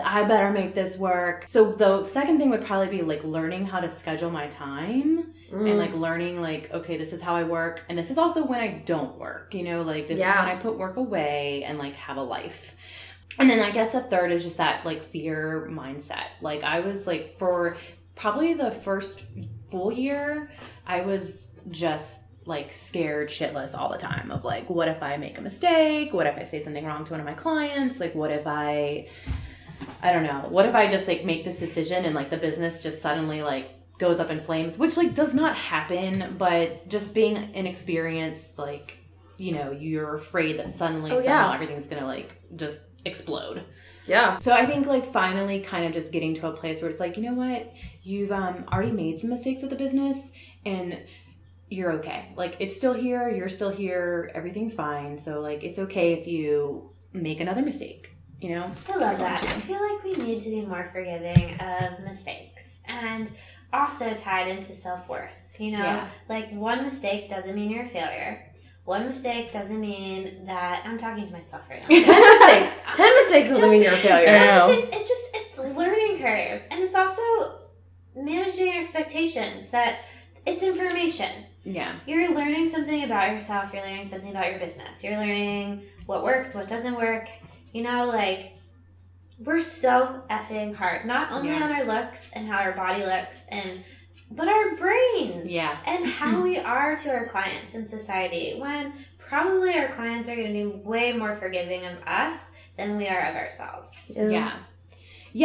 [0.05, 1.45] I better make this work.
[1.49, 5.67] So the second thing would probably be like learning how to schedule my time Mm.
[5.67, 8.61] and like learning like okay this is how i work and this is also when
[8.61, 10.33] i don't work you know like this Yeah.
[10.33, 12.77] is when i put work away and like have a life
[13.39, 17.07] and then i guess a third is just that like fear mindset like i was
[17.07, 17.79] like for
[18.15, 19.23] probably the first
[19.71, 20.51] full year,
[20.87, 25.39] I was just like scared shitless all the time of like, what if I make
[25.39, 26.13] a mistake?
[26.13, 28.01] What if I say something wrong to one of my clients?
[28.01, 29.09] Like, what if I,
[30.03, 32.83] I don't know, what if I just like make this decision and like the business
[32.83, 37.37] just suddenly like goes up in flames, which like does not happen, but just being
[37.55, 38.97] inexperienced, like,
[39.37, 41.55] you know, you're afraid that suddenly Oh, somehow yeah.
[41.55, 43.63] everything's gonna like just explode.
[44.07, 44.39] Yeah.
[44.39, 47.17] So I think like finally kind of just getting to a place where it's like,
[47.19, 47.73] you know what?
[48.03, 50.33] You've um already made some mistakes with the business
[50.65, 50.99] and
[51.71, 52.33] you're okay.
[52.37, 55.19] Like it's still here, you're still here, everything's fine.
[55.19, 58.11] So like it's okay if you make another mistake,
[58.41, 58.71] you know?
[58.89, 59.43] I love that.
[59.43, 63.31] I feel like we need to be more forgiving of mistakes and
[63.73, 65.31] also tied into self worth.
[65.59, 66.09] You know, Yeah.
[66.29, 68.45] like one mistake doesn't mean you're a failure.
[68.85, 71.89] One mistake doesn't mean that I'm talking to myself right now.
[71.89, 72.97] Ten mistakes.
[72.97, 74.27] Ten mistakes doesn't mean you're a failure.
[74.27, 77.21] Ten mistakes, it just it's learning curves and it's also
[78.17, 79.99] managing expectations that
[80.47, 81.29] it's information.
[81.65, 81.93] Yeah.
[82.07, 85.03] You're learning something about yourself, you're learning something about your business.
[85.05, 87.29] You're learning what works, what doesn't work.
[87.73, 88.55] You know, like
[89.45, 91.05] we're so effing hard.
[91.07, 91.65] Not only Yeah.
[91.65, 93.83] on our looks and how our body looks and
[94.31, 95.77] but our brains Yeah.
[95.87, 100.49] and how we are to our clients in society when probably our clients are going
[100.49, 104.11] to be way more forgiving of us than we are of ourselves.
[104.15, 104.29] Yeah.
[104.29, 104.53] Yeah,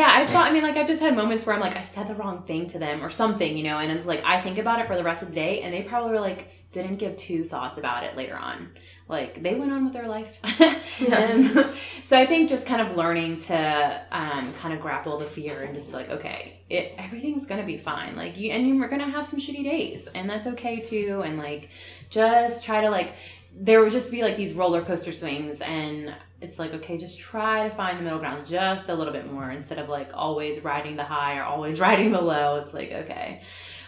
[0.01, 2.15] I thought, I mean, like, I've just had moments where I'm like, I said the
[2.15, 4.87] wrong thing to them or something, you know, and it's like, I think about it
[4.87, 7.77] for the rest of the day, and they probably were like, didn't give two thoughts
[7.77, 8.71] about it later on.
[9.07, 10.39] Like, they went on with their life.
[12.03, 15.75] so I think just kind of learning to um, kind of grapple the fear and
[15.75, 18.15] just be like, okay, it, everything's going to be fine.
[18.15, 21.21] Like, you, and you're going to have some shitty days, and that's okay too.
[21.23, 21.69] And like,
[22.09, 23.13] just try to, like,
[23.55, 26.13] there would just be like these roller coaster swings and
[26.43, 29.49] it's like okay just try to find the middle ground just a little bit more
[29.49, 33.41] instead of like always riding the high or always riding the low it's like okay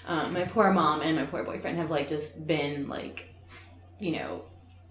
[0.07, 3.33] um, my poor mom and my poor boyfriend have like just been like
[3.99, 4.43] you know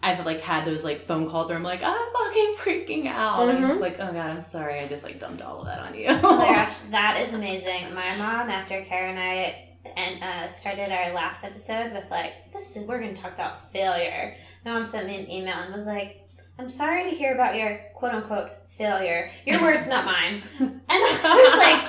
[0.03, 3.65] I've like had those like phone calls where I'm like I'm fucking freaking out and
[3.65, 3.81] it's Mhm.
[3.81, 6.37] like oh god I'm sorry I just like dumped all of that on you Oh
[6.37, 7.95] my gosh, that is amazing.
[7.95, 12.77] My mom, after Kara and I and uh, started our last episode with like, this
[12.77, 14.35] is we're going to talk about failure.
[14.65, 16.24] My mom sent me an email and was like,
[16.59, 19.30] "I'm sorry to hear about your quote unquote failure.
[19.46, 21.86] Your words, not mine." And I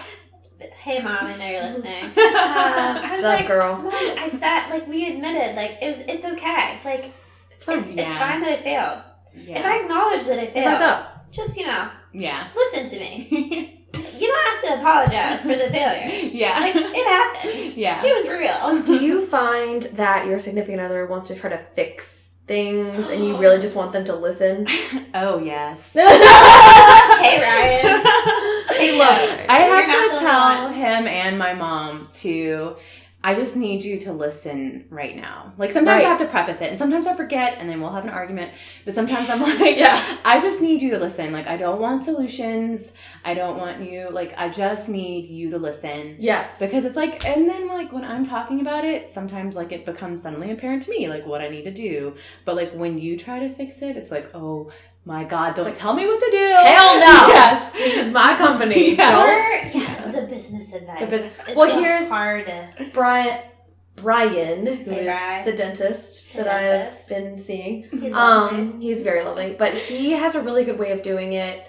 [0.59, 2.11] was like, "Hey, mom, I know you're listening."
[2.65, 3.77] Um, I was Sup, like, girl?
[3.77, 6.79] Mom, I said like we admitted like it was it's okay.
[6.85, 7.13] Like
[7.51, 7.79] It's fine.
[7.79, 9.01] it's, it's fine that I failed.
[9.33, 11.31] yeah If I acknowledge that I I failed, up.
[11.31, 13.71] just you know, yeah listen to me.
[14.19, 16.29] You don't have to apologize for the failure.
[16.33, 17.77] yeah Like it happens.
[17.77, 18.83] yeah It was real.
[18.99, 23.37] Do you find that your significant other wants to try to fix things and you
[23.37, 24.67] really just want them to listen?
[25.13, 26.03] oh yes hey
[27.41, 28.03] Ryan.
[28.77, 29.49] Hey, look.
[29.49, 30.73] I have to tell one.
[30.73, 32.75] him and my mom to.
[33.27, 35.53] I just need you to listen right now.
[35.57, 36.05] Like sometimes Right.
[36.05, 38.51] I have to preface it, and sometimes I forget, and then we'll have an argument.
[38.85, 40.17] But sometimes I'm like, Yeah.
[40.23, 41.33] I just need you to listen.
[41.33, 42.93] Like I don't want solutions.
[43.23, 44.09] I don't want you.
[44.11, 46.17] Like I just need you to listen.
[46.19, 46.59] Yes.
[46.59, 50.21] Because it's like, and then like when I'm talking about it, sometimes like it becomes
[50.21, 52.15] suddenly apparent to me, like what I need to do.
[52.45, 54.71] But like when you try to fix it, it's like, oh
[55.05, 56.37] my god, don't tell me what to do.
[56.37, 57.27] Hell no.
[57.27, 57.71] Yes.
[57.73, 58.95] this is my company.
[58.97, 59.11] Yeah.
[59.11, 59.29] Don't.
[59.29, 60.99] Or, yes, the business advice.
[60.99, 62.93] The business- is well, the here's- hardest.
[62.93, 63.39] Brian,
[63.95, 65.45] Brian, who is Hey, Brian.
[65.45, 66.47] the dentist Hey, that
[66.93, 67.83] I've been seeing.
[67.91, 68.57] He's lovely.
[68.59, 71.65] Um, he's very lovely, but he has a really good way of doing it.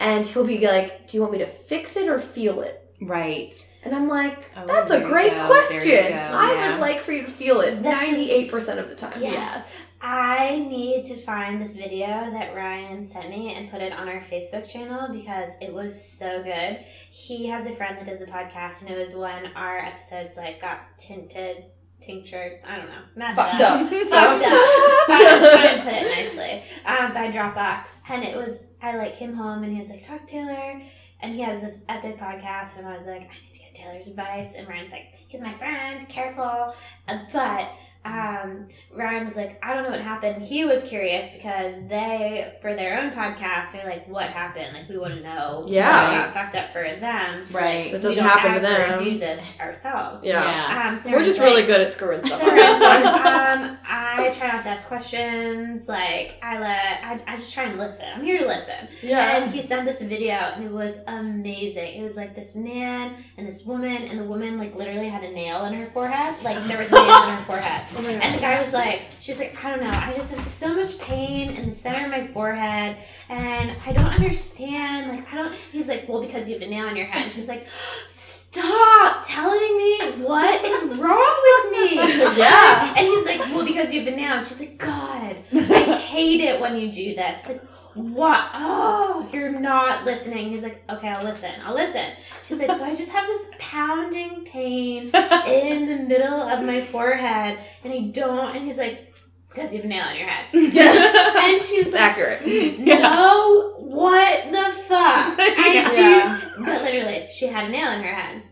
[0.00, 3.54] And he'll be like, "Do you want me to fix it or feel it?" Right.
[3.84, 6.06] And I'm like, Oh, "That's a great question.
[6.12, 6.70] I yeah.
[6.72, 9.83] would like for you to feel it ninety-eight percent of the time." Yes.
[10.06, 14.20] I need to find this video that Ryan sent me and put it on our
[14.20, 16.84] Facebook channel because it was so good.
[17.10, 20.60] He has a friend that does a podcast, and it was when our episodes like
[20.60, 21.64] got tinted,
[22.02, 22.60] tinctured.
[22.68, 23.88] I don't know, messed Fucked up, up.
[23.90, 24.52] fucked up.
[25.08, 29.32] I'm trying to put it nicely um, by Dropbox, and it was I like came
[29.32, 30.82] home and he was like, "Talk Taylor."
[31.22, 34.08] And he has this epic podcast, and I was like, I need to get Taylor's
[34.08, 34.56] advice.
[34.56, 36.74] And Ryan's like, he's my friend, careful.
[37.08, 37.70] Uh, but
[38.04, 40.42] um, Ryan was like, I don't know what happened.
[40.42, 44.74] He was curious because they, for their own podcast, are like, what happened?
[44.74, 46.04] Like, we want to know Yeah.
[46.12, 47.42] what got fucked up for them.
[47.42, 47.86] So, Right.
[47.86, 49.04] Like, it doesn't don't happen to them.
[49.04, 50.24] do this ourselves.
[50.24, 50.86] Yeah.
[50.88, 52.80] Um, so We're Ryan's just really good at screwing stuff so up.
[52.80, 53.04] Like,
[53.60, 55.88] um, I try not to ask questions.
[55.88, 58.04] Like, I let, I, I just try and listen.
[58.14, 58.88] I'm here to listen.
[59.02, 59.38] Yeah.
[59.38, 62.00] And he sent this video and it was amazing.
[62.00, 65.30] It was like this man and this woman, and the woman like literally had a
[65.32, 66.34] nail in her forehead.
[66.44, 67.93] Like there was a nail in her forehead.
[67.96, 68.22] Oh my God.
[68.22, 70.98] And the guy was like, she's like, I don't know, I just have so much
[70.98, 72.96] pain in the center of my forehead,
[73.28, 75.10] and I don't understand.
[75.16, 75.54] Like I don't.
[75.72, 77.24] He's like, well, because you have a nail in your head.
[77.24, 77.66] And she's like,
[78.08, 79.24] stop.
[79.26, 81.94] telling me what is wrong with me.
[82.34, 82.94] Yeah.
[82.96, 84.38] And he's like, well, because you've a nail.
[84.38, 87.46] And She's like, God, I hate it when you do this.
[87.46, 87.60] Like,
[87.94, 88.50] what?
[88.54, 90.50] Oh, you're not listening.
[90.50, 91.50] He's like, okay, I'll listen.
[91.64, 92.04] I'll listen.
[92.42, 95.04] She's like, so I just have this pounding pain
[95.46, 98.54] in the middle of my forehead, and I don't.
[98.56, 99.14] And he's like,
[99.48, 100.46] because you have a nail in your head.
[100.74, 101.30] Yeah.
[101.44, 102.46] And she's like, accurate.
[102.78, 105.36] no, what the fuck?
[105.38, 106.00] I do.
[106.00, 106.40] Yeah.
[106.58, 108.42] But literally, she had a nail in her head.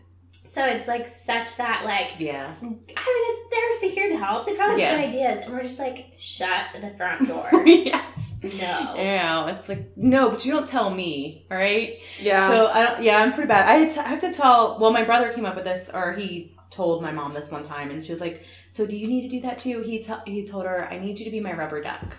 [0.53, 2.53] So it's like such that like Yeah.
[2.61, 4.45] I mean it's, they're here to help.
[4.45, 5.01] They probably have Yeah.
[5.01, 7.49] good ideas, and we're just like shut the front door.
[7.65, 8.35] yes.
[8.43, 8.93] no.
[8.95, 11.99] Yeah, it's like no, but you don't tell me, all right?
[12.21, 12.49] Yeah.
[12.49, 13.03] So I don't.
[13.03, 13.67] Yeah, I'm pretty bad.
[13.67, 14.77] I, had to- I have to tell.
[14.79, 17.89] Well, my brother came up with this, or he told my mom this one time,
[17.91, 20.45] and she was like, "So do you need to do that too?" He t- he
[20.45, 22.15] told her, "I need you to be my rubber duck."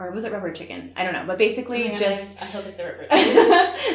[0.00, 0.92] Or was it rubber chicken?
[0.96, 1.24] I don't know.
[1.26, 3.06] But basically, Oh my God, just I hope it's a ripper.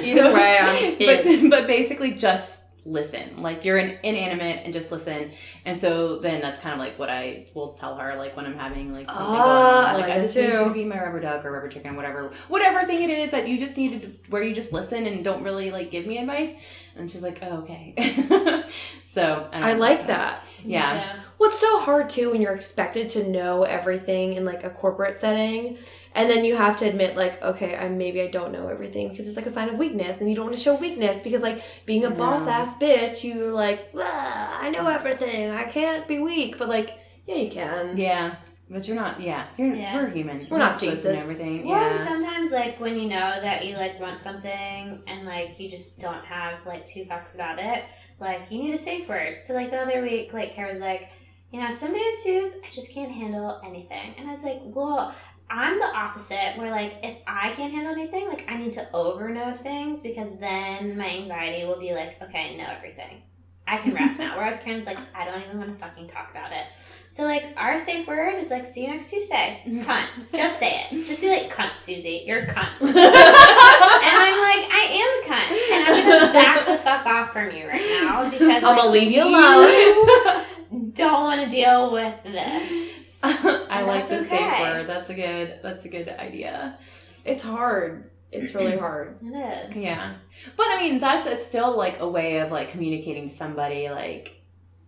[0.02, 2.59] either way, I'm but, but basically, just
[2.90, 3.42] listen.
[3.42, 5.32] Like you're an inanimate and just listen.
[5.66, 8.58] And so then that's kind of like what I will tell her, like when I'm
[8.58, 9.86] having like something Ah, going on.
[9.86, 11.70] I Like like I that just need you to be my rubber duck or rubber
[11.70, 15.06] chicken, whatever, whatever thing it is that you just need to, where you just listen
[15.06, 16.54] and don't really like give me advice.
[16.96, 17.94] And she's like, oh, okay.
[19.06, 19.80] so I, don't I know.
[19.80, 20.46] like that.
[20.66, 21.16] Yeah.
[21.38, 25.78] What's so hard too when you're expected to know everything in like a corporate setting,
[26.16, 29.28] and then you have to admit like, okay, I maybe I don't know everything because
[29.28, 31.62] it's like a sign of weakness, and you don't want to show weakness because like
[31.86, 32.16] being a No.
[32.16, 36.98] boss ass bitch, you're like, "Ah, I know everything, I can't be weak, but like,
[37.28, 37.96] yeah, you can.
[37.98, 38.36] Yeah.
[38.72, 39.48] But you're not, yeah.
[39.58, 39.96] You're, Yeah.
[39.96, 40.46] We're human.
[40.48, 41.40] We're not supposed to know Jesus.
[41.40, 41.68] And everything.
[41.68, 42.06] Well, and yeah.
[42.08, 46.24] sometimes like when you know that you like want something and like you just don't
[46.26, 47.84] have like two fucks about it,
[48.20, 49.42] like you need a safe word.
[49.42, 51.10] So like the other week, like Kara's like,
[51.52, 55.16] you know, some days Suze, I just can't handle anything, and I was like, well.
[55.50, 59.30] I'm the opposite, where like if I can't handle anything, like I need to over
[59.30, 63.22] know things because then my anxiety will be like, okay, I know everything.
[63.68, 64.34] I can rest now.
[64.38, 66.66] Whereas Karen's like, I don't even want to fucking talk about it.
[67.08, 69.62] So like our safe word is like, see you next Tuesday.
[69.66, 69.80] Mm-hmm.
[69.82, 70.08] Cunt.
[70.36, 71.06] Just say it.
[71.06, 72.24] Just be like, cunt, Susie.
[72.26, 72.70] You're a cunt.
[72.82, 75.50] and I'm like, I am a cunt.
[75.72, 79.12] And I'm gonna back the fuck off from you right now because I'm gonna leave
[79.12, 80.94] you alone.
[80.94, 82.99] don't want to deal with this.
[83.24, 84.88] I like that's the safe word.
[84.88, 85.60] That's a good.
[85.62, 86.78] That's a good idea.
[87.26, 88.10] It's hard.
[88.32, 89.18] It's really hard.
[89.24, 89.84] It is.
[89.84, 90.14] Yeah,
[90.56, 93.90] but I mean that's it's still like a way of like communicating to somebody.
[93.90, 94.42] Like,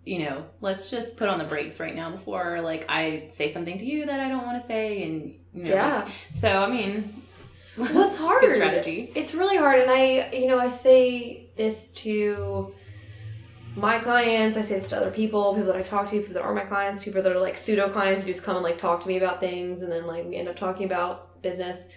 [0.06, 3.78] you know, let's just put on the brakes right now before like I say something
[3.80, 6.04] to you that I don't want to say, and you know, Yeah.
[6.04, 7.14] like- so I mean,
[7.78, 8.42] Well, it's a hard.
[8.42, 9.12] good strategy.
[9.16, 12.74] It's really hard, and I, you know, I say this to
[13.76, 14.58] my clients.
[14.58, 16.66] I say this to other people, people that I talk to, people that are my
[16.66, 19.18] clients, people that are like pseudo clients who just come and like talk to me
[19.18, 21.90] about things, and then like we end up talking about business.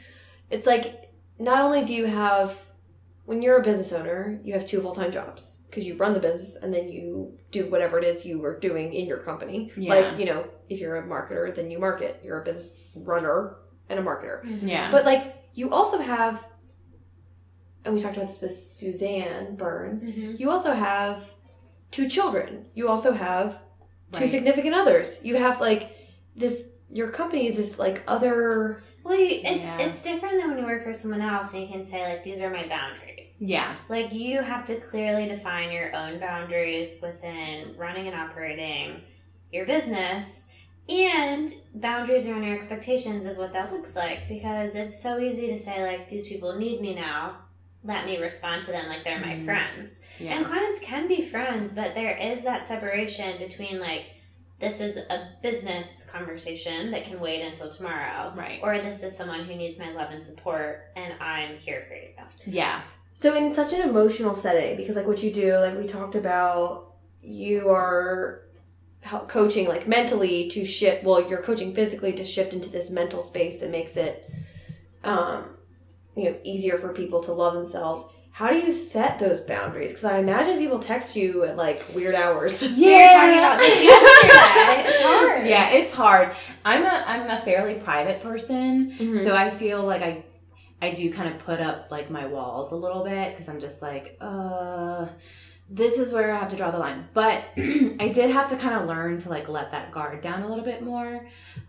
[0.51, 2.59] It's like not only do you have
[3.27, 6.21] when you're a business owner, you have two full time jobs because you run the
[6.21, 9.73] business and then you do whatever it is you are doing in your company.
[9.77, 9.95] Yeah.
[9.95, 12.21] Like you know, if you're a marketer, then you market.
[12.23, 13.57] You're a business runner
[13.89, 14.41] and a marketer.
[14.63, 16.45] Yeah, But like you also have,
[17.85, 20.05] and we talked about this with Suzanne Burns.
[20.05, 20.39] Mhm.
[20.39, 21.31] You also have
[21.95, 22.67] two children.
[22.75, 23.59] You also have
[24.13, 24.31] two Right.
[24.31, 25.25] significant others.
[25.25, 25.83] You have like
[26.37, 26.69] this.
[26.91, 28.81] Your company is this like other.
[29.05, 29.79] Well, you, it, Yeah.
[29.81, 32.41] it's different than when you work for someone else and you can say, like, these
[32.41, 33.37] are my boundaries.
[33.39, 39.03] yeah, Like, you have to clearly define your own boundaries within running and operating
[39.53, 40.47] your business
[40.89, 45.59] and boundaries around your expectations of what that looks like because it's so easy to
[45.59, 47.37] say, like, these people need me now.
[47.85, 49.45] Let me respond to them like they're my Mhm.
[49.45, 50.01] friends.
[50.19, 54.05] yeah, And clients can be friends, but there is that separation between, like,
[54.59, 58.33] this is a business conversation that can wait until tomorrow.
[58.35, 61.95] right, Or this is someone who needs my love and support, and I'm here for
[61.95, 62.11] you.
[62.47, 62.81] yeah,
[63.17, 66.95] So in such an emotional setting, because like what you do, like we talked about,
[67.23, 68.41] you are
[69.29, 71.05] coaching like mentally to shift.
[71.05, 74.29] Well, you're coaching physically to shift into this mental space that makes it,
[75.05, 75.57] um,
[76.17, 78.09] you know, easier for people to love themselves.
[78.31, 79.91] How do you set those boundaries?
[79.93, 82.63] Because I imagine people text you at like weird hours.
[82.77, 84.89] We were talking about this yesterday.
[84.89, 85.47] It's hard.
[85.55, 86.35] Yeah, it's hard.
[86.65, 89.25] I'm a I'm a fairly private person, Mhm.
[89.25, 90.25] so I feel like I
[90.83, 93.81] I do kind of put up like my walls a little bit because I'm just
[93.83, 95.07] like, uh,
[95.71, 97.09] this is where I have to draw the line.
[97.15, 100.49] But I did have to kind of learn to like let that guard down a
[100.49, 101.27] little bit more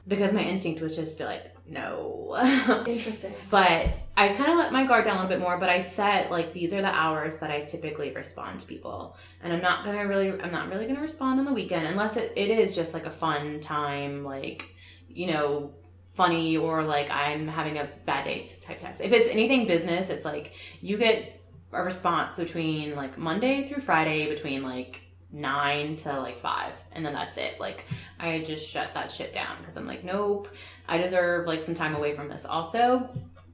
[0.08, 2.84] because my instinct was just to be like, no.
[2.88, 3.34] Interesting.
[3.50, 5.58] but I kind of let my guard down a little bit more.
[5.58, 9.52] But I set like these are the hours that I typically respond to people, and
[9.52, 12.50] I'm not gonna really, I'm not really gonna respond on the weekend unless it, it
[12.50, 14.70] is just like a fun time, like
[15.10, 15.74] you know,
[16.14, 19.02] funny or like I'm having a bad day type text.
[19.02, 21.42] If it's anything business, it's like you get
[21.74, 25.02] a response between like Monday through Friday between like
[25.32, 27.60] nine to like five and then that's it.
[27.60, 27.86] Like
[28.20, 30.48] i just shut that shit down because i'm like nope
[30.88, 32.46] i deserve like some time away from this.
[32.46, 33.10] Also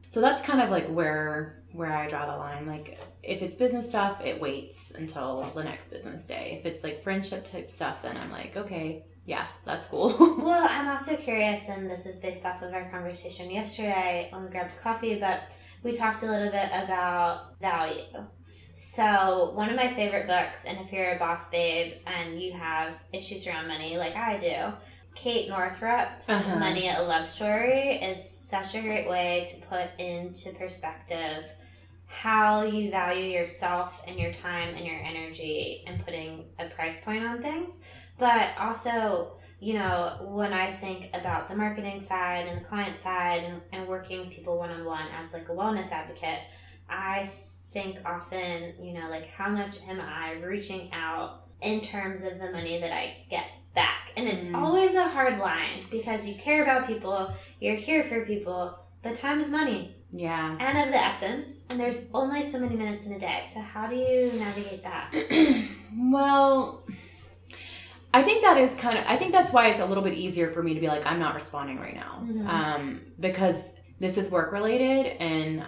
[0.07, 2.65] so that's kind of like where where i draw the line.
[2.65, 6.57] Like if it's business stuff it waits until the next business day.
[6.59, 10.09] If it's like friendship type stuff then i'm like okay yeah that's cool.
[10.41, 14.49] Well, I'm also curious, and this is based off of our conversation yesterday when we
[14.49, 15.51] grabbed coffee, but
[15.83, 18.03] we talked a little bit about value.
[18.83, 22.95] So, one of my favorite books, and if you're a boss babe and you have
[23.13, 24.73] issues around money like I do,
[25.13, 26.55] Kate Northrup's Uh-huh.
[26.57, 31.45] Money a Love Story is such a great way to put into perspective
[32.07, 37.23] how you value yourself and your time and your energy and putting a price point
[37.23, 37.81] on things.
[38.17, 43.43] But also, you know, when I think about the marketing side and the client side
[43.43, 46.39] and, and working with people one on one as like a wellness advocate,
[46.89, 47.29] I
[47.71, 52.51] think often, you know, like how much am I reaching out in terms of the
[52.51, 54.11] money that I get back?
[54.17, 54.55] And it's Mm.
[54.61, 59.39] always a hard line because you care about people, you're here for people, but time
[59.39, 61.63] is money yeah and of the essence.
[61.69, 63.43] And there's only so many minutes in a day.
[63.51, 65.13] So how do you navigate that?
[66.11, 66.83] well
[68.13, 70.51] i think that is kind of i think that's why it's a little bit easier
[70.51, 72.47] for me to be like i'm not responding right now Mhm.
[72.47, 75.63] um, because this is work related and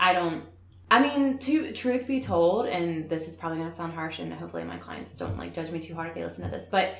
[0.00, 0.44] i don't
[0.90, 4.32] i mean to truth be told and this is probably going to sound harsh and
[4.32, 6.96] hopefully my clients don't like judge me too hard if they listen to this but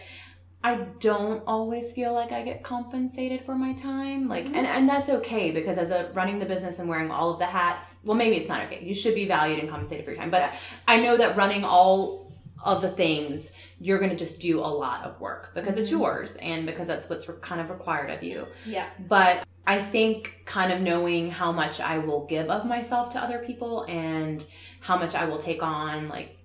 [0.67, 4.29] I don't always feel like I get compensated for my time.
[4.29, 7.39] Like and, and that's okay because as a running the business and wearing all of
[7.39, 8.83] the hats, well maybe it's not okay.
[8.83, 10.31] You should be valued and compensated for your time.
[10.31, 10.53] But
[10.89, 12.33] I, know that running all
[12.65, 16.01] of the things, you're gonna just do a lot of work because it's mm-hmm.
[16.01, 18.45] yours and because that's what's re- kind of required of you.
[18.65, 18.89] Yeah.
[19.09, 23.41] But I think kind of knowing how much I will give of myself to other
[23.41, 24.45] people and
[24.81, 26.37] how much I will take on, like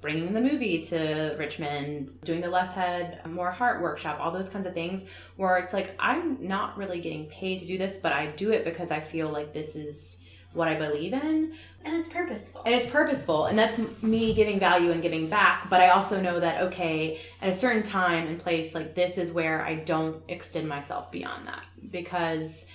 [0.00, 4.66] bringing the movie to Richmond, doing the Less Head, More Heart workshop, all those kinds
[4.66, 5.06] of things,
[5.36, 8.64] where it's like, I'm not really getting paid to do this, but I do it
[8.64, 11.54] because I feel like this is what I believe in
[11.88, 12.62] And it's purposeful.
[12.66, 16.38] and it's purposeful and that's me giving value and giving back but i also know
[16.38, 20.68] that okay at a certain time and place like this is where i don't extend
[20.68, 22.66] myself beyond that because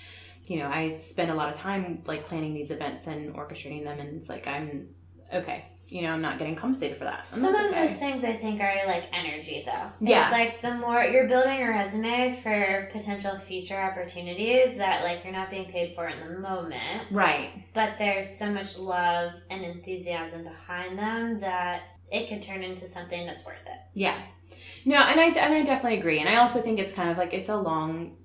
[0.46, 4.00] you know i spend a lot of time like planning these events and orchestrating them
[4.00, 4.88] and it's like i'm
[5.32, 7.86] okay you know i'm not getting compensated for that And Some of okay.
[7.86, 9.86] those things I think are like energy though.
[10.00, 10.24] Yeah.
[10.24, 15.32] It's like the more you're building a resume for potential future opportunities that like you're
[15.32, 20.42] not being paid for in the moment, right but there's so much love and enthusiasm
[20.42, 23.78] behind them that it could turn into something that's worth it.
[23.94, 24.20] Yeah.
[24.84, 26.18] No, and I and I definitely agree.
[26.18, 28.16] And I also think it's kind of like it's a long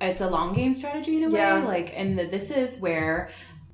[0.00, 1.38] it's a long game strategy in a way.
[1.38, 1.58] Yeah.
[1.58, 3.30] Like and the, this is where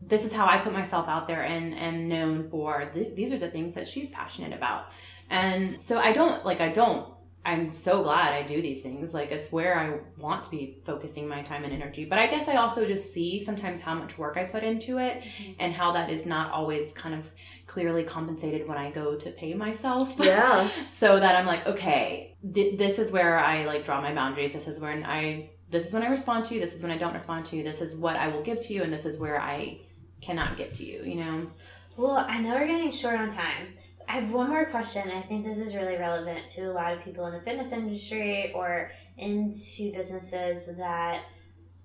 [0.06, 3.38] this is how I put myself out there and am known for th- these are
[3.38, 4.86] the things that she's passionate about.
[5.28, 7.12] And so I don't like I don't
[7.46, 9.14] I'm so glad I do these things.
[9.14, 12.04] Like it's where I want to be focusing my time and energy.
[12.04, 15.22] But I guess I also just see sometimes how much work I put into it
[15.22, 15.52] mm-hmm.
[15.60, 17.30] and how that is not always kind of
[17.68, 20.68] clearly compensated when I go to pay myself Yeah.
[20.88, 24.52] so that I'm like, okay, th- this is where I like draw my boundaries.
[24.52, 26.60] This is when I, this is when I respond to you.
[26.60, 27.62] This is when I don't respond to you.
[27.62, 29.80] This is what I will give to you, and this is where I
[30.20, 31.02] cannot get to you.
[31.02, 31.50] You know?
[31.96, 33.74] Well, I know we're getting short on time.
[34.08, 35.10] I have one more question.
[35.10, 38.52] I think this is really relevant to a lot of people in the fitness industry
[38.54, 41.22] or into businesses that,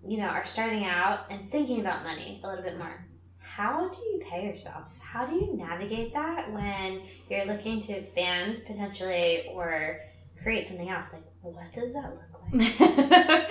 [0.06, 3.06] you know, are starting out and thinking about money a little bit more.
[3.40, 4.88] How do you pay yourself?
[5.00, 10.00] How do you navigate that when you're looking to expand potentially or
[10.42, 11.12] create something else?
[11.14, 13.50] Like, what does that look like?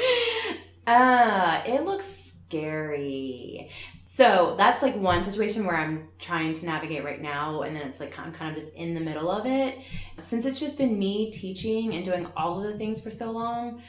[0.87, 3.69] uh, it looks scary.
[4.13, 8.01] So that's like one situation where I'm trying to navigate right now, and then it's
[8.01, 9.79] like I'm kind of just in the middle of it.
[10.17, 13.81] Since it's just been me teaching and doing all of the things for so long,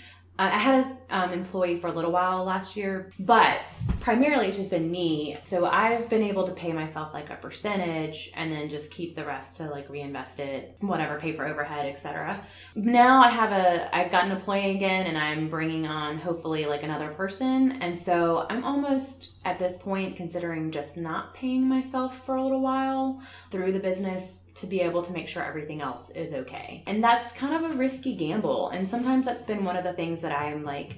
[0.45, 3.59] I had an um, employee for a little while last year, but
[3.99, 5.37] primarily it's just been me.
[5.43, 9.23] So I've been able to pay myself like a percentage and then just keep the
[9.23, 12.43] rest to like reinvest it, whatever, pay for overhead, etc.
[12.75, 16.83] Now I have a, I've got an employee again and I'm bringing on hopefully like
[16.83, 17.73] another person.
[17.81, 22.61] And so I'm almost at this point considering just not paying myself for a little
[22.61, 26.83] while through the business to be able to make sure everything else is okay.
[26.87, 28.69] And that's kind of a risky gamble.
[28.69, 30.97] And sometimes that's been one of the things that I'm like,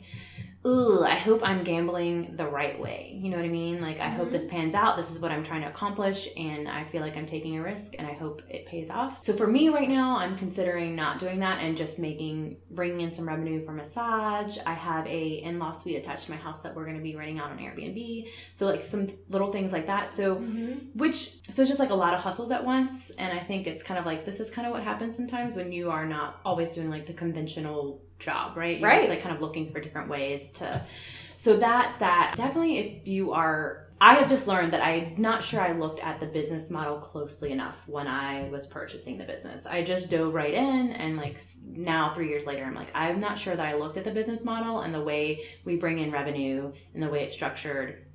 [0.65, 3.17] ooh, I hope I'm gambling the right way.
[3.21, 3.81] You know what I mean?
[3.81, 4.33] Like, I hope mm-hmm.
[4.33, 4.97] this pans out.
[4.97, 7.95] This is what I'm trying to accomplish, and I feel like I'm taking a risk,
[7.97, 9.23] and I hope it pays off.
[9.23, 13.13] So for me right now, I'm considering not doing that and just making bringing in
[13.13, 14.57] some revenue for massage.
[14.65, 17.39] I have a in-law suite attached to my house that we're going to be renting
[17.39, 18.29] out on Airbnb.
[18.53, 20.11] So like some little things like that.
[20.11, 20.97] So mm-hmm.
[20.97, 23.83] which so it's just like a lot of hustles at once, and I think it's
[23.83, 26.73] kind of like this is kind of what happens sometimes when you are not always
[26.73, 28.79] doing like the conventional job, right?
[28.79, 29.09] You're just Right.
[29.15, 30.81] like kind of looking for different ways to.
[31.37, 32.35] So that's that.
[32.37, 36.19] Definitely, if you are, I have just learned that I'm not sure I looked at
[36.19, 39.65] the business model closely enough when I was purchasing the business.
[39.65, 43.39] I just dove right in, and like now, three years later, I'm like, I'm not
[43.39, 46.71] sure that I looked at the business model and the way we bring in revenue
[46.93, 48.05] and the way it's structured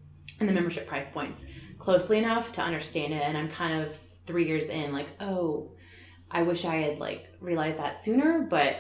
[0.41, 1.45] and the membership price points
[1.79, 3.23] closely enough to understand it.
[3.23, 5.73] And I'm kind of three years in, like, oh,
[6.31, 8.77] I wish I had like realized that sooner, but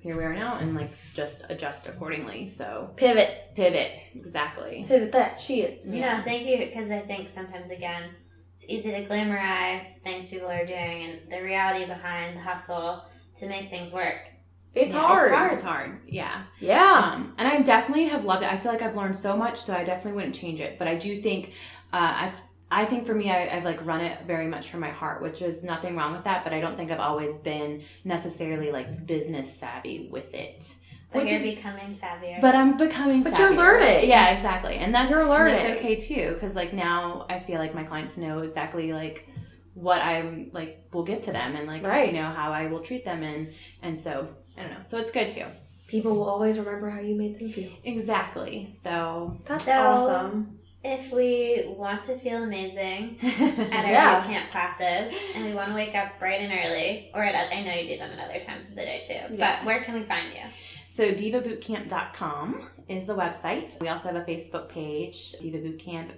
[0.00, 2.48] here we are now and like just adjust accordingly.
[2.48, 3.52] So Pivot.
[3.54, 4.84] pivot, exactly.
[4.88, 5.84] Pivot that shit.
[5.84, 8.10] No, thank you, because I think sometimes, again,
[8.54, 13.04] it's easy to glamorize things people are doing and the reality behind the hustle
[13.36, 14.28] to make things work.
[14.74, 15.24] It's Yeah, hard.
[15.26, 15.52] It's hard.
[15.54, 16.00] It's hard.
[16.06, 16.42] Yeah.
[16.60, 17.12] Yeah.
[17.14, 18.52] Um, and I definitely have loved it.
[18.52, 20.78] I feel like I've learned so much, so I definitely wouldn't change it.
[20.78, 21.54] But I do think,
[21.92, 24.90] uh, I've, I think for me, I, I've like run it very much from my
[24.90, 26.44] heart, which is nothing wrong with that.
[26.44, 30.74] But I don't think I've always been necessarily like business savvy with it.
[31.10, 32.40] But Which you're is- becoming savvier.
[32.42, 33.22] But I'm becoming.
[33.22, 33.56] But you're savvier.
[33.56, 34.08] learning.
[34.10, 35.56] Yeah, exactly, and that's You're learning.
[35.58, 39.26] That's okay too, because like now I feel like my clients know exactly like
[39.72, 42.08] what I'm like will give to them, and like Right.
[42.12, 44.28] you know how I will treat them, and and so
[44.58, 44.80] I don't know.
[44.84, 45.46] So it's good too.
[45.86, 47.70] People will always remember how you made them feel.
[47.84, 48.70] Exactly.
[48.74, 50.58] So That's So- awesome.
[50.84, 54.22] If we want to feel amazing at our Yeah.
[54.24, 57.74] camp classes and we want to wake up bright and early, or at, I know
[57.74, 59.56] you do them at other times of the day too, Yeah.
[59.58, 60.42] but where can we find you?
[60.88, 63.80] So divabootcamp.com is the website.
[63.80, 66.10] We also have a Facebook page, Diva Bootcamp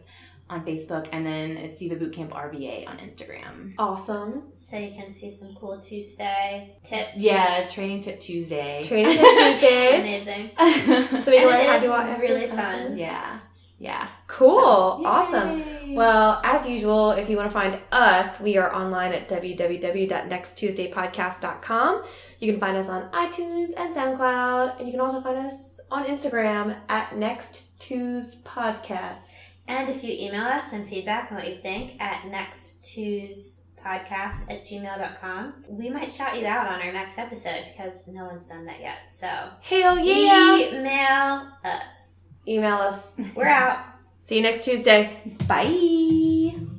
[0.49, 3.75] on Facebook, and then it's Diva Bootcamp RVA on Instagram.
[3.79, 4.45] Awesome.
[4.57, 7.13] So you can see some cool Tuesday tips.
[7.17, 8.83] Yeah, Training Tip Tuesday.
[8.85, 9.27] Training Tip
[9.61, 10.01] Tuesday.
[10.01, 10.51] Amazing.
[11.23, 12.51] So we can learn it how to is do all really exercises.
[12.89, 12.99] fun.
[12.99, 13.41] yeah,
[13.81, 14.09] yeah.
[14.27, 14.99] Cool.
[15.01, 15.95] So, awesome.
[15.95, 22.03] Well, as usual, if you want to find us, we are online at www.nexttuesdaypodcast.com.
[22.39, 26.05] You can find us on iTunes and SoundCloud, and you can also find us on
[26.05, 29.65] Instagram at Next Tues Podcast.
[29.67, 34.43] And if you email us some feedback on what you think at next Tues podcast
[34.51, 38.67] at gmail.com, we might shout you out on our next episode because no one's done
[38.67, 39.11] that yet.
[39.11, 39.27] So
[39.63, 40.59] Hell yeah!
[40.69, 42.20] email us.
[42.47, 43.21] Email us.
[43.35, 43.79] We're out.
[44.21, 45.37] See you next Tuesday.
[45.47, 46.71] Bye.